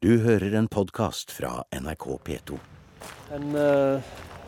Du 0.00 0.14
hører 0.24 0.54
en 0.56 0.64
podkast 0.64 1.28
fra 1.36 1.58
NRK 1.76 2.04
P2. 2.24 2.56
En 3.36 3.50
eh, 3.52 4.06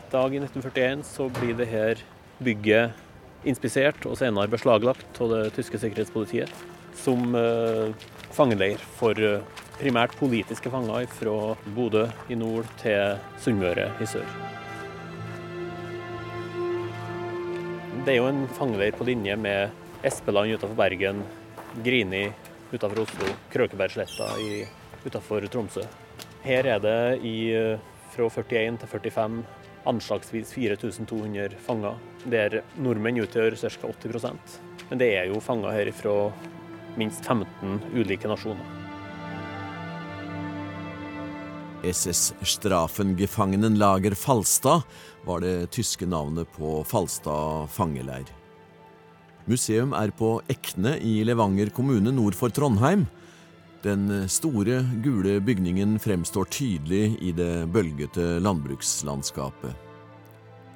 dag 0.09 0.33
i 0.33 0.39
1941 0.41 1.03
så 1.05 1.27
blir 1.29 1.53
det 1.59 1.67
her 1.69 2.01
bygget 2.41 3.45
inspisert 3.45 4.07
og 4.09 4.17
senere 4.17 4.49
beslaglagt 4.49 5.21
av 5.21 5.29
det 5.29 5.43
tyske 5.53 5.77
sikkerhetspolitiet 5.83 6.49
som 6.97 7.37
eh, 7.37 7.93
fangeleir 8.33 8.81
for 8.97 9.13
eh, 9.13 9.45
primært 9.77 10.17
politiske 10.17 10.73
fanger 10.73 11.05
fra 11.21 11.37
Bodø 11.77 12.07
i 12.33 12.41
nord 12.41 12.73
til 12.81 13.21
Sunnmøre 13.45 13.91
i 14.01 14.09
sør. 14.09 14.25
Det 18.01 18.17
er 18.17 18.23
jo 18.23 18.29
en 18.33 18.47
fangeleir 18.57 18.97
på 18.97 19.05
linje 19.05 19.37
med 19.37 20.01
Espeland 20.01 20.57
utenfor 20.57 20.79
Bergen, 20.81 21.21
Grini 21.85 22.31
utenfor 22.73 23.05
Oslo, 23.05 23.35
Krøkebergsletta 23.53 24.33
utenfor 25.05 25.47
Tromsø. 25.51 25.83
Her 26.43 26.67
er 26.75 26.79
det 26.83 27.19
i, 27.23 27.53
eh, 27.55 27.79
fra 28.13 28.29
41 28.29 28.79
til 28.79 28.87
45 28.87 29.43
anslagsvis 29.85 30.53
4200 30.53 31.57
fanger, 31.59 31.97
der 32.25 32.61
nordmenn 32.79 33.19
utgjør 33.23 33.55
ca. 33.57 33.87
80% 33.87 34.59
Men 34.89 34.99
det 34.99 35.09
er 35.17 35.25
jo 35.31 35.41
fanger 35.43 35.71
her 35.71 35.91
fra 35.91 36.31
minst 36.97 37.25
15 37.25 37.81
ulike 37.93 38.27
nasjoner. 38.27 38.83
SS 41.83 42.33
Strafengefangenen 42.47 43.75
Lager 43.75 44.15
Falstad 44.15 44.85
var 45.25 45.41
det 45.43 45.71
tyske 45.75 46.07
navnet 46.07 46.47
på 46.55 46.79
Falstad 46.87 47.67
fangeleir. 47.75 48.29
Museum 49.45 49.91
er 49.91 50.13
på 50.15 50.37
Ekne 50.47 50.95
i 51.03 51.17
Levanger 51.27 51.73
kommune 51.75 52.13
nord 52.15 52.37
for 52.39 52.53
Trondheim. 52.55 53.03
Den 53.83 54.29
store, 54.31 54.77
gule 55.03 55.41
bygningen 55.43 55.97
fremstår 55.99 56.45
tydelig 56.45 57.17
i 57.19 57.33
det 57.35 57.65
bølgete 57.67 58.37
landbrukslandskapet. 58.39 59.73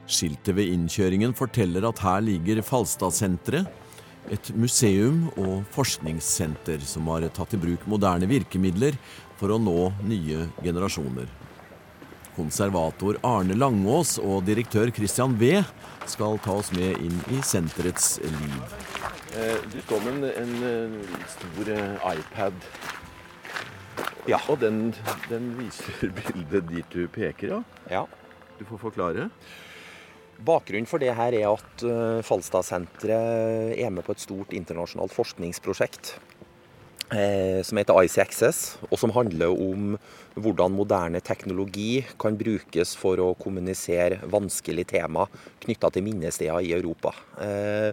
Skiltet 0.07 0.55
ved 0.57 0.73
innkjøringen 0.73 1.31
forteller 1.35 1.87
at 1.87 2.01
her 2.03 2.19
ligger 2.25 2.59
Falstadsenteret, 2.67 3.69
et 4.27 4.49
museum 4.59 5.29
og 5.39 5.61
forskningssenter 5.71 6.83
som 6.83 7.07
har 7.13 7.23
tatt 7.31 7.55
i 7.55 7.59
bruk 7.61 7.85
moderne 7.87 8.27
virkemidler 8.27 8.97
for 9.39 9.55
å 9.55 9.59
nå 9.61 9.77
nye 10.03 10.49
generasjoner. 10.59 11.29
Konservator 12.35 13.21
Arne 13.23 13.55
Langås 13.55 14.17
og 14.19 14.43
direktør 14.49 14.91
Christian 14.91 15.39
Wee 15.39 15.63
skal 16.11 16.43
ta 16.43 16.59
oss 16.59 16.73
med 16.75 16.99
inn 17.07 17.23
i 17.31 17.39
senterets 17.39 18.17
liv. 18.19 19.16
Eh, 19.37 19.57
du 19.69 19.77
står 19.85 20.01
med 20.05 20.13
en, 20.17 20.23
en 20.43 20.53
eh, 20.65 21.25
stor 21.29 21.69
eh, 21.73 22.07
iPad. 22.17 22.69
Ja. 24.27 24.39
Og 24.49 24.59
den, 24.59 24.91
den 25.29 25.51
viser 25.59 26.11
bildet 26.19 26.69
dit 26.71 26.93
du 26.93 27.05
peker, 27.07 27.57
ja. 27.57 27.61
Ja. 27.91 28.05
Du 28.57 28.65
får 28.65 28.81
forklare. 28.87 29.29
Bakgrunnen 30.45 30.89
for 30.89 31.01
det 31.01 31.13
her 31.17 31.33
er 31.33 31.47
at 31.49 31.83
uh, 31.85 32.21
Falstadsenteret 32.25 33.77
er 33.77 33.93
med 33.93 34.05
på 34.05 34.13
et 34.13 34.21
stort 34.21 34.51
internasjonalt 34.53 35.13
forskningsprosjekt 35.13 36.11
eh, 37.13 37.63
som 37.65 37.79
heter 37.79 38.03
ICXS, 38.05 38.61
og 38.89 38.99
som 38.99 39.13
handler 39.15 39.53
om 39.53 39.95
hvordan 40.37 40.75
moderne 40.75 41.21
teknologi 41.25 42.03
kan 42.21 42.37
brukes 42.39 42.93
for 42.99 43.21
å 43.23 43.33
kommunisere 43.39 44.21
vanskelige 44.29 44.93
tema 44.97 45.27
knytta 45.63 45.91
til 45.93 46.05
minnesteder 46.05 46.65
i 46.65 46.73
Europa. 46.77 47.13
Eh, 47.41 47.91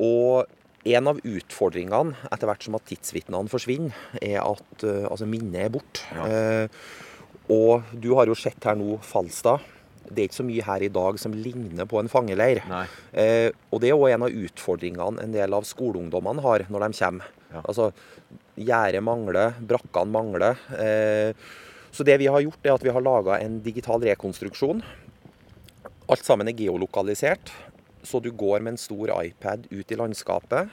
og 0.00 0.50
en 0.84 1.10
av 1.10 1.20
utfordringene 1.20 2.30
etter 2.30 2.48
hvert 2.48 2.64
som 2.64 2.78
at 2.78 2.86
tidsvitnene 2.88 3.52
forsvinner, 3.52 3.96
er 4.22 4.40
at 4.40 4.86
uh, 4.86 5.10
altså 5.10 5.28
minnet 5.28 5.66
er 5.66 5.74
borte. 5.74 6.06
Eh, 6.24 6.80
og 7.50 7.90
du 7.98 8.12
har 8.16 8.30
jo 8.30 8.38
sett 8.38 8.64
her 8.64 8.78
nå 8.78 8.96
Falstad 9.04 9.60
det 10.10 10.24
er 10.24 10.28
ikke 10.28 10.40
så 10.40 10.46
mye 10.46 10.66
her 10.66 10.82
i 10.82 10.90
dag 10.92 11.18
som 11.22 11.34
ligner 11.36 11.86
på 11.88 12.00
en 12.00 12.10
fangeleir. 12.10 12.62
Eh, 13.14 13.50
og 13.70 13.82
det 13.82 13.92
er 13.92 13.98
òg 13.98 14.10
en 14.10 14.26
av 14.26 14.38
utfordringene 14.46 15.22
en 15.22 15.34
del 15.34 15.54
av 15.54 15.66
skoleungdommene 15.68 16.42
har 16.44 16.66
når 16.66 16.86
de 16.86 16.98
kommer. 16.98 17.34
Ja. 17.50 17.62
Altså, 17.62 17.90
Gjerdet 18.60 19.00
mangler, 19.00 19.54
brakkene 19.64 20.12
mangler. 20.12 20.58
Eh, 20.76 21.30
så 21.94 22.04
det 22.04 22.18
vi 22.20 22.28
har 22.30 22.42
gjort, 22.42 22.60
er 22.66 22.74
at 22.74 22.82
vi 22.84 22.92
har 22.92 23.04
laga 23.04 23.38
en 23.40 23.60
digital 23.64 24.02
rekonstruksjon. 24.04 24.82
Alt 26.10 26.26
sammen 26.26 26.50
er 26.50 26.58
geolokalisert. 26.58 27.54
Så 28.02 28.20
du 28.24 28.30
går 28.32 28.62
med 28.64 28.74
en 28.74 28.80
stor 28.80 29.12
iPad 29.20 29.66
ut 29.70 29.92
i 29.92 29.98
landskapet, 29.98 30.70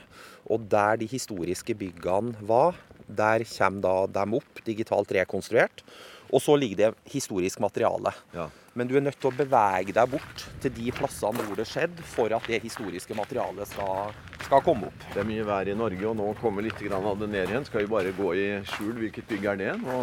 og 0.48 0.68
der 0.70 1.00
de 1.00 1.08
historiske 1.10 1.76
byggene 1.76 2.36
var, 2.40 2.78
der 3.08 3.44
kommer 3.48 3.84
da 3.84 3.96
dem 4.20 4.38
opp, 4.40 4.62
digitalt 4.64 5.12
rekonstruert. 5.16 5.84
Og 6.28 6.42
så 6.44 6.56
ligger 6.60 6.76
det 6.76 7.12
historisk 7.12 7.60
materiale. 7.60 8.12
Ja. 8.34 8.48
Men 8.76 8.86
du 8.86 8.96
er 8.98 9.02
nødt 9.02 9.16
til 9.18 9.30
å 9.30 9.36
bevege 9.36 9.94
deg 9.96 10.10
bort 10.12 10.42
til 10.62 10.74
de 10.76 10.92
plassene 10.94 11.44
hvor 11.46 11.56
det 11.58 11.66
skjedde, 11.66 12.04
for 12.06 12.34
at 12.36 12.44
det 12.46 12.60
historiske 12.62 13.16
materialet 13.16 13.70
skal, 13.72 14.12
skal 14.44 14.62
komme 14.64 14.90
opp. 14.90 15.06
Det 15.14 15.22
er 15.22 15.30
mye 15.30 15.46
vær 15.48 15.70
i 15.72 15.76
Norge, 15.78 16.04
og 16.10 16.18
nå 16.20 16.28
kommer 16.42 16.66
litt 16.66 16.84
av 16.92 17.08
det 17.18 17.30
ned 17.32 17.48
igjen. 17.48 17.66
Skal 17.66 17.86
vi 17.86 17.90
bare 17.94 18.12
gå 18.14 18.34
i 18.36 18.46
skjul? 18.68 18.92
Hvilket 19.00 19.26
bygg 19.32 19.48
er 19.54 19.64
det? 19.64 19.72
Nå... 19.82 20.02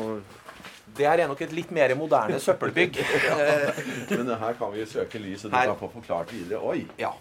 Det 0.95 1.05
her 1.07 1.23
er 1.23 1.27
nok 1.27 1.41
et 1.43 1.53
litt 1.55 1.71
mer 1.75 1.91
moderne 1.99 2.39
søppelbygg. 2.39 2.99
Men 4.15 4.31
her 4.39 4.57
kan 4.59 4.71
vi 4.73 4.85
søke 4.89 5.19
lys, 5.19 5.45
og 5.45 5.51
du 5.51 5.57
Her. 5.57 5.71
kan 5.73 5.79
få 5.79 5.89
forklart 5.97 6.31
videre. 6.33 6.61
Oi, 6.63 6.85
ja. 6.99 7.11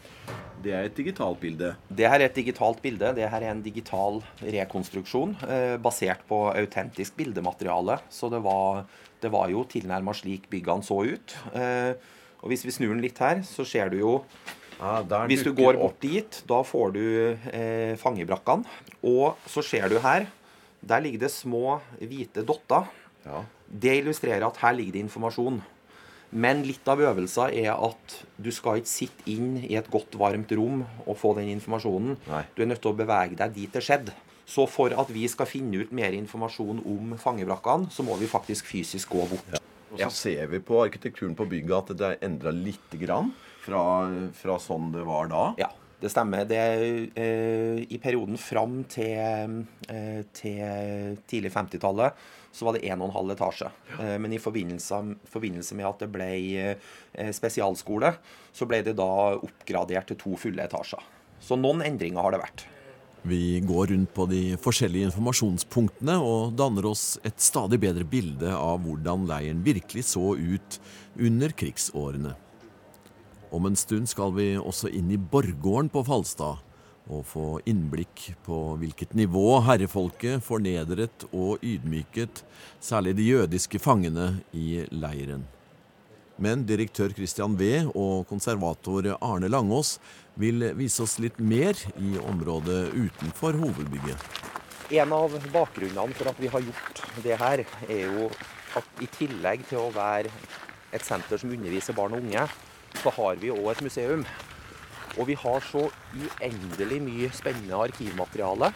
det 0.62 0.75
er 0.77 0.88
et 0.88 0.97
digitalt 0.97 1.41
bilde. 1.43 1.75
Det 1.88 2.06
her 2.09 2.21
er 2.21 2.28
et 2.31 2.37
digitalt 2.38 2.83
bilde. 2.84 3.12
Det 3.16 3.28
her 3.31 3.47
er 3.49 3.50
en 3.54 3.62
digital 3.65 4.21
rekonstruksjon 4.43 5.37
eh, 5.49 5.77
basert 5.83 6.22
på 6.28 6.44
autentisk 6.54 7.16
bildemateriale. 7.19 7.99
Så 8.10 8.31
det 8.33 8.43
var, 8.44 8.84
det 9.22 9.33
var 9.34 9.50
jo 9.53 9.65
tilnærma 9.69 10.15
slik 10.16 10.47
byggene 10.53 10.87
så 10.87 11.00
ut. 11.04 11.37
Eh, 11.54 11.94
og 12.44 12.53
hvis 12.53 12.65
vi 12.69 12.77
snur 12.77 12.93
den 12.94 13.03
litt 13.04 13.19
her, 13.25 13.43
så 13.49 13.66
ser 13.66 13.91
du 13.93 13.99
jo 14.03 14.19
Ah, 14.83 15.04
Hvis 15.31 15.44
du 15.47 15.53
går 15.54 15.77
bort 15.78 16.00
dit, 16.03 16.41
da 16.50 16.59
får 16.66 16.91
du 16.97 17.04
eh, 17.54 17.94
fangebrakkene. 17.97 18.66
Og 19.06 19.38
så 19.49 19.62
ser 19.62 19.87
du 19.88 20.00
her, 20.03 20.27
der 20.84 21.00
ligger 21.04 21.22
det 21.25 21.31
små 21.33 21.78
hvite 22.03 22.43
dotter. 22.44 22.91
Ja. 23.25 23.45
Det 23.69 23.99
illustrerer 24.03 24.45
at 24.47 24.57
her 24.62 24.75
ligger 24.77 24.93
det 24.99 25.05
informasjon. 25.07 25.62
Men 26.35 26.65
litt 26.67 26.87
av 26.91 26.99
øvelsen 26.99 27.53
er 27.55 27.73
at 27.79 28.15
du 28.43 28.51
skal 28.51 28.81
ikke 28.81 28.91
sitte 28.91 29.27
inn 29.31 29.59
i 29.62 29.77
et 29.79 29.87
godt, 29.93 30.17
varmt 30.19 30.51
rom 30.59 30.81
og 31.07 31.17
få 31.21 31.34
den 31.39 31.53
informasjonen. 31.53 32.17
Nei. 32.27 32.43
Du 32.57 32.63
er 32.65 32.71
nødt 32.73 32.83
til 32.83 32.91
å 32.91 32.99
bevege 32.99 33.39
deg 33.39 33.55
dit 33.55 33.73
det 33.73 33.83
skjedde. 33.87 34.15
Så 34.45 34.67
for 34.69 34.93
at 34.93 35.09
vi 35.15 35.23
skal 35.31 35.47
finne 35.49 35.84
ut 35.84 35.93
mer 35.95 36.13
informasjon 36.13 36.83
om 36.91 37.15
fangebrakkene, 37.23 37.87
så 37.95 38.05
må 38.05 38.19
vi 38.21 38.27
faktisk 38.29 38.67
fysisk 38.69 39.15
gå 39.15 39.29
bort. 39.31 39.61
Og 39.93 39.99
så 39.99 40.03
Ja. 40.03 40.09
ser 40.11 40.47
vi 40.49 40.59
på 40.59 40.83
arkitekturen 40.83 41.37
på 41.37 41.47
bygget 41.49 41.91
at 41.91 41.97
det 41.97 42.01
er 42.11 42.29
endra 42.29 42.51
lite 42.51 42.99
grann 42.99 43.33
fra, 43.63 44.11
fra 44.34 44.59
sånn 44.59 44.91
det 44.93 45.05
var 45.07 45.29
da. 45.29 45.55
Ja, 45.57 45.71
det 46.01 46.11
stemmer. 46.11 46.45
Det, 46.47 47.13
eh, 47.17 47.87
I 47.89 47.99
perioden 48.03 48.37
fram 48.37 48.83
til, 48.84 49.65
eh, 49.89 50.23
til 50.34 51.17
tidlig 51.29 51.53
50-tallet 51.53 52.13
så 52.54 52.69
var 52.69 52.76
det 52.76 52.84
1,5 52.87 53.32
etasje. 53.34 53.70
Eh, 53.98 54.15
men 54.22 54.32
i 54.32 54.38
forbindelse, 54.38 55.00
forbindelse 55.31 55.75
med 55.75 55.88
at 55.88 56.04
det 56.04 56.10
ble 56.15 56.28
eh, 56.62 57.32
spesialskole, 57.34 58.12
så 58.54 58.69
ble 58.70 58.84
det 58.87 58.94
da 59.00 59.10
oppgradert 59.34 60.12
til 60.12 60.20
to 60.20 60.38
fulle 60.38 60.62
etasjer. 60.62 61.03
Så 61.42 61.59
noen 61.59 61.82
endringer 61.84 62.22
har 62.22 62.34
det 62.34 62.44
vært. 62.44 62.66
Vi 63.25 63.59
går 63.65 63.88
rundt 63.91 64.12
på 64.15 64.26
de 64.28 64.42
forskjellige 64.60 65.09
informasjonspunktene 65.09 66.19
og 66.20 66.53
danner 66.60 66.91
oss 66.91 67.16
et 67.25 67.41
stadig 67.41 67.78
bedre 67.81 68.04
bilde 68.04 68.53
av 68.53 68.82
hvordan 68.84 69.25
leiren 69.31 69.62
virkelig 69.65 70.10
så 70.12 70.34
ut 70.36 70.78
under 71.16 71.54
krigsårene. 71.56 72.34
Om 73.54 73.71
en 73.71 73.78
stund 73.81 74.10
skal 74.10 74.34
vi 74.36 74.53
også 74.60 74.92
inn 74.92 75.09
i 75.15 75.19
borggården 75.19 75.88
på 75.94 76.04
Falstad 76.06 76.60
og 77.12 77.25
få 77.28 77.48
innblikk 77.69 78.31
på 78.47 78.59
hvilket 78.81 79.12
nivå 79.19 79.59
herrefolket 79.66 80.44
fornedret 80.44 81.26
og 81.32 81.60
ydmyket 81.65 82.44
særlig 82.81 83.16
de 83.19 83.26
jødiske 83.28 83.81
fangene 83.82 84.39
i 84.56 84.84
leiren. 84.91 85.45
Men 86.41 86.65
direktør 86.66 87.12
Christian 87.15 87.54
Wee 87.60 87.84
og 87.95 88.24
konservator 88.27 89.12
Arne 89.21 89.51
Langås 89.53 89.98
vil 90.41 90.65
vise 90.74 91.04
oss 91.04 91.21
litt 91.22 91.39
mer 91.39 91.78
i 92.01 92.16
området 92.18 92.89
utenfor 92.97 93.54
hovedbygget. 93.60 94.18
En 94.98 95.15
av 95.15 95.36
bakgrunnene 95.54 96.16
for 96.18 96.33
at 96.33 96.41
vi 96.42 96.50
har 96.50 96.65
gjort 96.65 97.04
det 97.24 97.39
her, 97.41 97.62
er 97.89 98.03
jo 98.18 98.27
at 98.74 99.04
i 99.04 99.09
tillegg 99.15 99.62
til 99.68 99.84
å 99.84 99.92
være 99.95 100.33
et 100.95 101.07
senter 101.07 101.39
som 101.41 101.54
underviser 101.54 101.97
barn 101.97 102.16
og 102.16 102.27
unge, 102.27 102.48
så 102.98 103.12
har 103.15 103.39
vi 103.41 103.54
òg 103.54 103.71
et 103.72 103.84
museum. 103.86 104.27
Og 105.19 105.27
vi 105.31 105.34
har 105.39 105.61
så 105.71 105.84
uendelig 106.15 107.01
mye 107.05 107.31
spennende 107.37 107.78
arkivmateriale, 107.87 108.72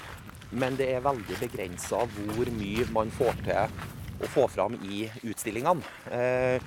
men 0.58 0.76
det 0.78 0.90
er 0.94 1.02
veldig 1.04 1.38
begrensa 1.42 2.04
hvor 2.14 2.50
mye 2.56 2.86
man 2.94 3.10
får 3.12 3.40
til 3.44 3.78
å 4.24 4.30
få 4.32 4.46
fram 4.50 4.76
i 4.88 5.06
utstillingene. 5.28 5.82
Eh, 6.10 6.60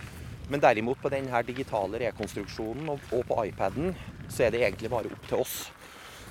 Men 0.51 0.59
derimot 0.59 0.99
på 0.99 1.07
denne 1.09 1.39
digitale 1.47 1.99
rekonstruksjonen 2.01 2.89
og 2.91 3.21
på 3.29 3.35
iPaden, 3.47 3.93
så 4.27 4.43
er 4.43 4.51
det 4.51 4.59
egentlig 4.65 4.89
bare 4.91 5.07
opp 5.07 5.27
til 5.29 5.37
oss. 5.39 5.69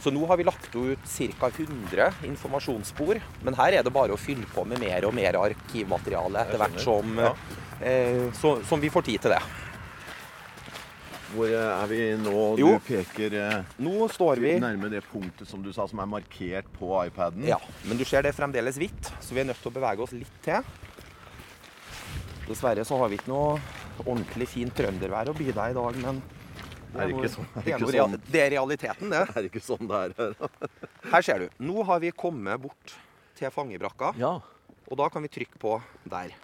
Så 0.00 0.12
nå 0.12 0.26
har 0.28 0.36
vi 0.36 0.44
lagt 0.44 0.74
ut 0.76 0.98
ca. 1.38 1.48
100 1.48 2.10
informasjonsspor, 2.28 3.20
men 3.44 3.54
her 3.56 3.78
er 3.78 3.82
det 3.86 3.92
bare 3.94 4.12
å 4.12 4.20
fylle 4.20 4.44
på 4.52 4.66
med 4.68 4.80
mer 4.82 5.06
og 5.08 5.14
mer 5.16 5.38
arkivmateriale 5.40 6.42
etter 6.44 6.58
hvert 6.60 6.78
som, 6.80 7.16
Ja. 7.18 7.32
eh, 7.80 8.28
som 8.34 8.80
vi 8.80 8.90
får 8.90 9.04
tid 9.08 9.20
til 9.22 9.30
det. 9.30 9.40
Hvor 11.30 11.46
eh, 11.46 11.54
er 11.82 11.86
vi 11.90 11.98
nå? 12.18 12.34
Jo. 12.58 12.72
Du 12.74 12.86
peker 12.88 13.34
eh, 13.38 13.74
Nå 13.78 14.08
står 14.10 14.40
vi 14.42 14.56
nærme 14.62 14.88
det 14.90 15.04
punktet 15.06 15.46
som 15.48 15.62
du 15.62 15.70
sa, 15.72 15.86
som 15.90 16.00
er 16.02 16.08
markert 16.10 16.66
på 16.78 16.88
iPaden. 17.06 17.44
Ja, 17.46 17.58
men 17.86 18.00
du 18.00 18.04
ser 18.08 18.24
det 18.26 18.32
er 18.32 18.38
fremdeles 18.40 18.78
hvitt, 18.80 19.12
så 19.22 19.36
vi 19.36 19.44
er 19.44 19.50
nødt 19.52 19.60
til 19.62 19.70
å 19.70 19.76
bevege 19.76 20.02
oss 20.06 20.14
litt 20.16 20.40
til. 20.42 20.66
Dessverre 22.48 22.82
så 22.88 22.98
har 22.98 23.10
vi 23.12 23.18
ikke 23.20 23.30
noe 23.30 23.60
ordentlig 24.02 24.48
fint 24.50 24.74
trøndervær 24.74 25.30
å 25.30 25.36
by 25.38 25.50
deg 25.54 25.74
i 25.74 25.76
dag, 25.78 25.98
men 26.02 26.22
Er 26.98 27.06
det 27.06 27.20
er, 27.22 27.30
sånn- 27.30 27.50
er 27.54 27.62
det 27.62 27.74
er, 27.76 27.84
sånn? 28.02 28.16
det 28.34 28.40
er 28.42 28.50
realiteten, 28.56 29.10
det. 29.12 29.20
Er 29.36 29.44
det 29.44 29.50
ikke 29.52 29.62
sånn 29.62 29.86
det 29.86 29.98
er 30.08 30.14
her? 30.18 30.32
Her 31.12 31.22
ser 31.22 31.44
du. 31.44 31.52
Nå 31.62 31.84
har 31.86 32.00
vi 32.02 32.10
kommet 32.10 32.58
bort 32.64 32.96
til 33.38 33.52
fangebrakka, 33.54 34.10
Ja. 34.18 34.32
og 34.90 34.98
da 34.98 35.06
kan 35.08 35.22
vi 35.22 35.30
trykke 35.30 35.60
på 35.62 35.76
der. 36.10 36.34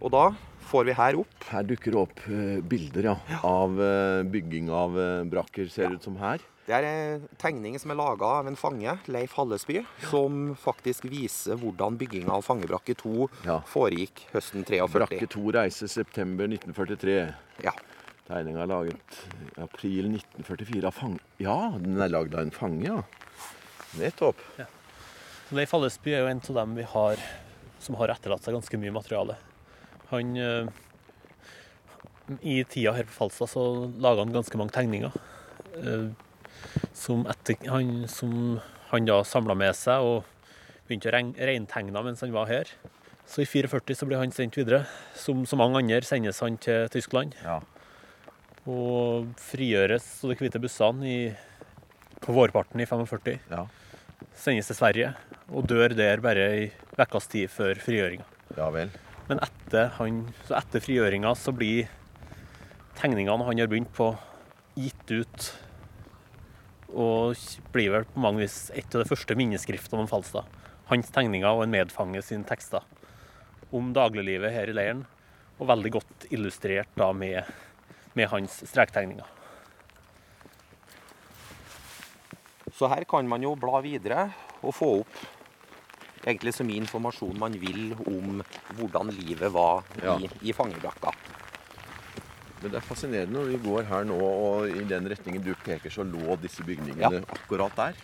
Og 0.00 0.08
da 0.14 0.30
får 0.70 0.86
vi 0.86 0.94
her 0.94 1.18
opp 1.18 1.44
Her 1.50 1.66
dukker 1.66 1.94
det 1.94 2.00
opp 2.00 2.22
eh, 2.30 2.60
bilder 2.62 3.10
ja, 3.10 3.16
av 3.46 3.80
eh, 3.82 4.22
bygging 4.30 4.70
av 4.70 4.96
eh, 5.00 5.24
brakker, 5.30 5.68
ser 5.72 5.90
det 5.90 6.00
ut 6.00 6.06
som 6.06 6.18
her. 6.20 6.42
Det 6.68 6.76
er 6.76 6.86
en 6.86 7.24
tegning 7.40 7.78
som 7.82 7.90
er 7.90 7.98
laga 7.98 8.28
av 8.38 8.46
en 8.46 8.58
fange, 8.58 8.92
Leif 9.10 9.34
Hallesby, 9.34 9.80
som 10.06 10.52
faktisk 10.60 11.08
viser 11.10 11.58
hvordan 11.58 11.96
bygginga 11.98 12.36
av 12.36 12.46
fangebrakke 12.46 12.94
2 13.00 13.14
Ja. 13.48 13.58
foregikk 13.66 14.22
høsten 14.34 14.62
43. 14.62 14.86
Brakke 14.94 15.30
2 15.34 15.54
reise 15.58 15.90
september 15.90 16.46
1943. 16.46 17.16
Ja. 17.66 17.74
Tegninga 18.28 18.62
er 18.62 18.70
laget 18.70 19.20
i 19.56 19.64
april 19.64 20.12
1944 20.12 20.86
av 20.86 20.94
fange... 20.94 21.24
Ja, 21.42 21.58
den 21.74 21.98
er 21.98 22.12
lagd 22.12 22.36
av 22.36 22.46
en 22.46 22.54
fange, 22.54 22.86
ja. 22.86 23.02
Nettopp. 23.98 24.38
Leif 25.50 25.74
Hallesby 25.74 26.14
er 26.14 26.22
jo 26.22 26.30
en 26.30 26.44
av 26.52 26.60
dem 26.62 26.78
vi 26.78 26.86
har 26.86 27.28
som 27.82 27.96
har 27.98 28.12
etterlatt 28.14 28.44
seg 28.46 28.54
ganske 28.54 28.78
mye 28.78 28.94
materiale. 28.94 29.34
Han 30.10 30.36
eh, 30.36 30.66
I 32.42 32.60
tida 32.64 32.92
her 32.96 33.06
på 33.08 33.14
Falstad 33.16 33.50
så 33.50 33.64
laga 34.00 34.24
han 34.24 34.32
ganske 34.34 34.58
mange 34.60 34.74
tegninger. 34.74 35.12
eh, 35.80 36.10
som, 36.94 37.24
etter, 37.30 37.56
han, 37.70 38.06
som 38.08 38.60
han 38.90 39.06
da 39.08 39.22
samla 39.24 39.54
med 39.56 39.74
seg 39.78 40.02
og 40.04 40.24
begynte 40.86 41.10
å 41.10 41.14
reintegne 41.46 42.02
mens 42.04 42.20
han 42.22 42.32
var 42.34 42.46
her. 42.50 42.70
Så 43.30 43.42
i 43.44 43.46
44 43.46 43.94
så 43.96 44.06
ble 44.10 44.18
han 44.18 44.32
sendt 44.34 44.56
videre. 44.58 44.84
Som 45.14 45.44
så 45.46 45.56
mange 45.58 45.78
andre 45.78 46.02
sendes 46.06 46.40
han 46.42 46.56
til 46.62 46.88
Tyskland. 46.90 47.34
Ja. 47.44 47.60
Og 48.70 49.30
frigjøres 49.40 50.06
av 50.24 50.32
de 50.32 50.38
hvite 50.40 50.60
bussene 50.62 51.06
i, 51.08 51.20
på 52.20 52.34
vårparten 52.36 52.82
i 52.82 52.86
45 52.90 53.38
Ja. 53.50 53.64
sendes 54.36 54.66
til 54.68 54.76
Sverige 54.76 55.14
og 55.50 55.66
dør 55.70 55.94
der 55.96 56.20
bare 56.22 56.44
i 56.60 56.66
ukas 56.98 57.26
tid 57.30 57.48
før 57.50 57.78
frigjøringa. 57.80 58.26
ja 58.56 58.68
vel. 58.70 58.90
Men 59.30 59.38
etter, 59.46 59.92
han, 60.00 60.24
etter 60.58 60.82
frigjøringa 60.82 61.30
så 61.38 61.52
blir 61.54 61.86
tegningene 62.98 63.46
han 63.46 63.60
har 63.62 63.68
begynt 63.70 63.92
på, 63.94 64.08
gitt 64.74 65.12
ut. 65.12 65.50
Og 66.90 67.38
blir 67.70 67.92
vel 67.94 68.08
på 68.10 68.24
mange 68.24 68.42
vis 68.42 68.72
et 68.74 68.90
av 68.90 69.04
de 69.04 69.06
første 69.06 69.36
minneskriftene 69.38 70.02
om 70.02 70.10
Falstad. 70.10 70.50
Hans 70.90 71.14
tegninger 71.14 71.46
og 71.46 71.62
en 71.62 71.70
medfange 71.76 72.24
sine 72.26 72.42
tekster 72.48 72.82
om 73.70 73.92
dagliglivet 73.94 74.50
her 74.50 74.72
i 74.72 74.74
leiren. 74.74 75.06
Og 75.62 75.68
veldig 75.70 75.94
godt 76.00 76.26
illustrert 76.34 76.90
da 76.98 77.12
med, 77.14 77.46
med 78.18 78.32
hans 78.34 78.64
strektegninger. 78.66 79.36
Så 82.74 82.90
her 82.90 83.06
kan 83.06 83.30
man 83.30 83.46
jo 83.46 83.54
bla 83.54 83.78
videre 83.84 84.32
og 84.64 84.74
få 84.74 84.96
opp 85.04 85.22
egentlig 86.26 86.52
så 86.54 86.64
mye 86.66 86.80
informasjon 86.82 87.38
man 87.40 87.54
vil 87.60 87.94
om 88.06 88.42
hvordan 88.78 89.12
livet 89.16 89.52
var 89.52 89.82
Ja. 90.02 90.18
i, 90.18 90.28
i 90.42 90.52
fangebrakka. 90.52 91.12
Men 92.60 92.72
det 92.74 92.76
er 92.76 92.84
fascinerende 92.84 93.38
når 93.38 93.46
vi 93.54 93.58
går 93.64 93.86
her 93.88 94.04
nå, 94.04 94.18
og 94.20 94.68
i 94.68 94.84
den 94.84 95.08
retningen 95.08 95.42
du 95.42 95.54
peker, 95.64 95.88
så 95.90 96.04
lå 96.04 96.36
disse 96.42 96.62
bygningene 96.66 97.22
akkurat 97.32 97.72
der. 97.76 97.94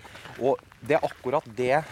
Og 0.41 0.57
det 0.81 0.97
er 0.97 1.05
akkurat 1.05 1.45
det 1.57 1.83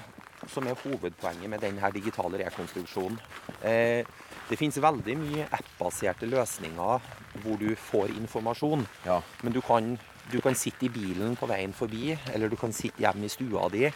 som 0.49 0.67
er 0.69 0.77
hovedpoenget 0.81 1.49
med 1.51 1.61
denne 1.61 1.91
digitale 1.93 2.41
rekonstruksjonen. 2.41 3.19
Eh, 3.65 4.05
det 4.49 4.59
finnes 4.61 4.77
veldig 4.81 5.15
mye 5.17 5.45
app-baserte 5.57 6.27
løsninger 6.29 7.05
hvor 7.45 7.61
du 7.61 7.71
får 7.77 8.13
informasjon. 8.17 8.87
Ja. 9.05 9.21
Men 9.43 9.53
du 9.53 9.61
kan, 9.65 9.99
du 10.33 10.41
kan 10.45 10.57
sitte 10.57 10.85
i 10.89 10.93
bilen 10.93 11.37
på 11.37 11.49
veien 11.49 11.73
forbi, 11.77 12.17
eller 12.33 12.49
du 12.53 12.57
kan 12.61 12.73
sitte 12.73 13.01
hjemme 13.05 13.25
i 13.29 13.33
stua 13.33 13.69
di. 13.73 13.89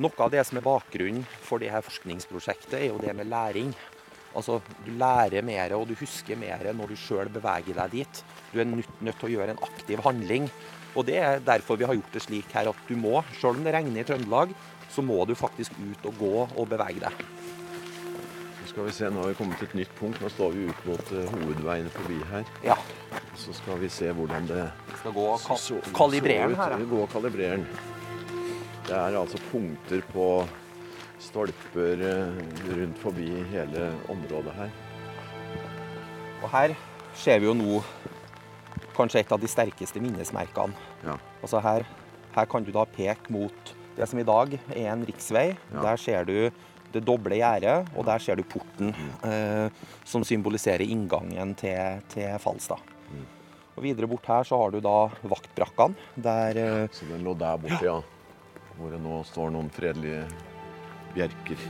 Noe 0.00 0.24
av 0.24 0.30
det 0.32 0.40
som 0.48 0.56
er 0.56 0.64
bakgrunnen 0.64 1.24
for 1.44 1.60
det 1.60 1.68
her 1.72 1.84
forskningsprosjektet, 1.84 2.78
er 2.78 2.86
jo 2.88 3.00
det 3.02 3.12
med 3.16 3.28
læring. 3.28 3.74
Altså, 4.34 4.62
Du 4.86 4.92
lærer 4.96 5.44
mer 5.44 5.74
og 5.76 5.88
du 5.88 5.94
husker 5.94 6.36
mer 6.36 6.72
når 6.72 6.94
du 6.94 6.96
sjøl 6.96 7.28
beveger 7.28 7.76
deg 7.76 7.90
dit. 7.90 8.22
Du 8.52 8.60
er 8.60 8.64
nødt, 8.64 9.02
nødt 9.02 9.18
til 9.20 9.28
å 9.28 9.32
gjøre 9.34 9.50
en 9.52 9.64
aktiv 9.68 10.00
handling. 10.00 10.48
Og 10.96 11.04
Det 11.06 11.18
er 11.18 11.44
derfor 11.44 11.76
vi 11.76 11.84
har 11.84 11.94
gjort 11.94 12.12
det 12.12 12.22
slik 12.22 12.48
her 12.52 12.68
at 12.72 12.88
du 12.88 12.96
må, 12.96 13.22
sjøl 13.36 13.60
om 13.60 13.64
det 13.64 13.74
regner 13.74 14.00
i 14.00 14.04
Trøndelag, 14.08 14.56
så 14.92 15.04
må 15.04 15.24
du 15.28 15.34
faktisk 15.34 15.72
ut 15.76 16.08
og 16.08 16.18
gå 16.18 16.34
og 16.48 16.68
bevege 16.68 17.00
deg. 17.00 17.24
Nå 18.62 18.68
skal 18.68 18.88
vi 18.88 18.96
se, 18.96 19.08
Nå 19.12 19.20
har 19.20 19.28
vi 19.28 19.36
kommet 19.36 19.58
til 19.60 19.68
et 19.68 19.78
nytt 19.82 19.94
punkt. 19.98 20.20
Nå 20.24 20.28
står 20.32 20.52
vi 20.56 20.68
ut 20.70 20.84
mot 20.88 21.08
hovedveiene 21.12 21.44
hovedveien 21.44 21.88
forbi 21.92 22.20
her. 22.32 22.44
Ja, 22.64 22.76
Så 23.36 23.52
skal 23.52 23.80
vi 23.80 23.88
se 23.88 24.12
hvordan 24.12 24.46
det 24.48 24.70
vi 24.88 24.98
skal 25.00 25.12
gå 25.12 25.24
og 25.32 25.96
kalibrere 25.96 26.48
den 26.48 26.56
her. 26.56 26.78
Ja. 26.80 27.04
og 27.04 27.32
den. 27.32 27.66
Det 28.86 28.94
er 28.98 29.16
altså 29.18 29.38
punkter 29.50 30.02
på 30.12 30.26
stolper 31.22 32.02
eh, 32.02 32.40
rundt 32.74 32.98
forbi 32.98 33.28
hele 33.52 33.90
området 34.10 34.54
her. 34.56 34.72
Og 36.42 36.48
her 36.50 36.74
ser 37.14 37.38
vi 37.38 37.46
jo 37.46 37.54
nå 37.54 37.78
kanskje 38.96 39.22
et 39.22 39.32
av 39.32 39.40
de 39.40 39.50
sterkeste 39.50 40.02
minnesmerkene. 40.02 40.74
Ja. 41.06 41.14
Altså 41.40 41.62
her, 41.62 41.86
her 42.34 42.50
kan 42.50 42.66
du 42.66 42.72
da 42.74 42.84
peke 42.90 43.32
mot 43.32 43.74
det 43.96 44.08
som 44.08 44.20
i 44.20 44.26
dag 44.26 44.56
er 44.74 44.88
en 44.92 45.04
riksvei. 45.06 45.52
Ja. 45.70 45.84
Der 45.84 46.00
ser 46.00 46.26
du 46.28 46.36
det 46.92 47.04
doble 47.06 47.38
gjerdet, 47.38 47.88
og 47.96 48.04
der 48.04 48.20
ser 48.20 48.36
du 48.36 48.44
porten 48.44 48.90
eh, 49.24 49.68
som 50.04 50.26
symboliserer 50.26 50.84
inngangen 50.84 51.54
til, 51.56 52.02
til 52.12 52.34
Falstad. 52.42 52.82
Og 53.72 53.86
Videre 53.86 54.08
bort 54.10 54.26
her 54.28 54.44
så 54.44 54.58
har 54.60 54.74
du 54.74 54.82
da 54.84 54.96
vaktbrakkene, 55.24 55.96
der 56.20 56.58
ja, 56.58 56.72
Så 56.92 57.08
den 57.08 57.24
lå 57.24 57.32
der 57.40 57.56
borte, 57.62 57.80
ja. 57.86 58.00
Hvor 58.78 58.90
det 58.92 59.00
nå 59.02 59.18
står 59.28 59.52
noen 59.54 59.70
fredelige 59.72 60.22
bjerker. 61.14 61.66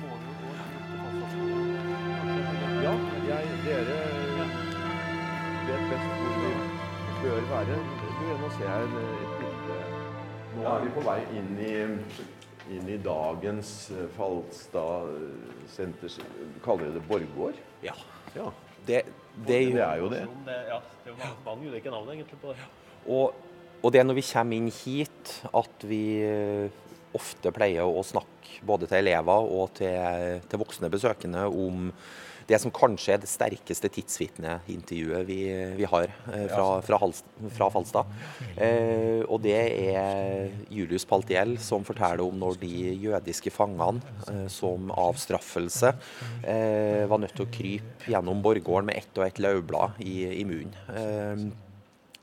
Ja, 2.83 2.93
jeg, 3.29 3.57
dere 3.65 3.99
vet 5.67 5.85
best 5.91 6.09
hvor 6.19 6.39
vi 6.43 6.53
bør 7.23 7.49
være. 7.51 7.79
Du, 8.19 8.25
nå 8.43 8.51
ser 8.57 8.69
jeg 8.71 8.87
et 8.87 9.35
bilde. 9.41 9.79
Nå 10.57 10.67
er 10.69 10.85
vi 10.85 10.91
på 10.97 11.05
vei 11.07 11.19
inn 11.39 11.53
i, 11.63 11.75
inn 12.77 12.91
i 12.91 12.99
dagens 13.03 13.71
eh, 13.95 14.09
Falstad 14.17 15.13
eh, 15.15 15.63
senter. 15.73 16.19
Kaller 16.65 16.91
dere 16.91 16.99
det 16.99 17.07
Borggård? 17.09 17.59
Ja. 17.87 17.95
Ja, 18.37 18.51
Det, 18.87 19.03
det, 19.47 19.59
det 19.75 19.83
er 19.85 19.97
jo 20.01 20.09
det. 20.11 20.23
Det, 20.47 20.59
ja, 20.69 20.79
det 21.05 21.11
er 21.11 21.13
jo 21.13 21.19
mange, 21.19 21.41
mange 21.47 21.71
ulike 21.71 21.91
navn 21.93 22.09
egentlig 22.15 22.39
på 22.43 22.55
det. 22.55 22.71
Og, 23.07 23.35
og 23.83 23.93
det 23.93 24.01
er 24.01 24.07
når 24.09 24.19
vi 24.19 24.25
kommer 24.33 24.59
inn 24.59 24.71
hit 24.73 25.35
at 25.55 25.87
vi 25.87 26.03
eh, 26.27 26.81
ofte 27.19 27.53
pleier 27.55 27.87
å 27.87 28.05
snakke 28.07 28.61
både 28.67 28.89
til 28.91 29.03
elever 29.03 29.49
og 29.55 29.73
til, 29.79 30.43
til 30.49 30.63
voksne 30.63 30.91
besøkende 30.93 31.47
om 31.49 31.91
det 32.49 32.59
som 32.63 32.73
kanskje 32.75 33.15
er 33.15 33.23
det 33.23 33.31
sterkeste 33.31 33.91
tidsvitneintervjuet 33.93 35.27
vi, 35.29 35.39
vi 35.79 35.89
har 35.89 36.11
eh, 36.33 36.47
fra, 36.51 36.67
fra, 36.85 36.99
Hals, 37.03 37.23
fra 37.57 37.69
Falstad. 37.73 38.13
Eh, 38.57 39.23
og 39.27 39.43
det 39.45 39.57
er 39.57 40.53
Julius 40.73 41.07
Paltiel 41.09 41.57
som 41.63 41.87
forteller 41.87 42.25
om 42.25 42.39
når 42.43 42.61
de 42.63 42.73
jødiske 43.07 43.53
fangene 43.55 44.03
eh, 44.29 44.47
som 44.53 44.93
avstraffelse 44.93 45.95
eh, 46.43 47.05
var 47.11 47.23
nødt 47.23 47.37
til 47.39 47.47
å 47.47 47.53
krype 47.53 48.13
gjennom 48.13 48.43
borggården 48.45 48.91
med 48.91 49.03
ett 49.03 49.21
og 49.21 49.29
ett 49.29 49.43
laublad 49.43 50.01
i, 50.03 50.17
i 50.41 50.47
munnen. 50.49 51.53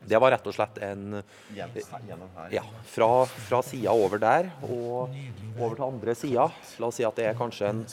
Det 0.09 0.19
var 0.21 0.33
rett 0.33 0.47
og 0.49 0.55
slett 0.55 0.79
en 0.85 1.19
ja, 1.53 2.63
fra, 2.89 3.09
fra 3.49 3.61
sida 3.65 3.93
over 3.93 4.21
der 4.21 4.49
og 4.65 5.13
over 5.59 5.75
til 5.75 5.85
andre 5.85 6.15
sida. 6.17 6.47
La 6.81 6.89
oss 6.89 6.97
si 6.97 7.05
at 7.05 7.19
det 7.19 7.29
er 7.29 7.37
kanskje 7.37 7.69
en 7.69 7.83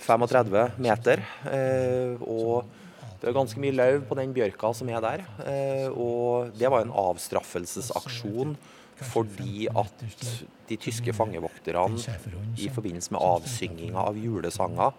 35 0.00 0.78
meter. 0.80 1.24
Eh, 1.50 2.14
og 2.24 2.68
det 3.18 3.28
er 3.28 3.36
ganske 3.36 3.60
mye 3.60 3.74
løv 3.74 4.04
på 4.08 4.16
den 4.18 4.32
bjørka 4.36 4.72
som 4.78 4.90
er 4.92 5.02
der. 5.04 5.24
Eh, 5.44 5.86
og 5.90 6.54
det 6.56 6.70
var 6.70 6.86
en 6.86 6.94
avstraffelsesaksjon 7.04 8.56
fordi 8.98 9.68
at 9.70 10.04
de 10.68 10.76
tyske 10.80 11.12
fangevokterne 11.16 11.96
i 12.60 12.68
forbindelse 12.72 13.14
med 13.14 13.22
avsynginga 13.24 14.02
av 14.10 14.18
julesanger 14.18 14.96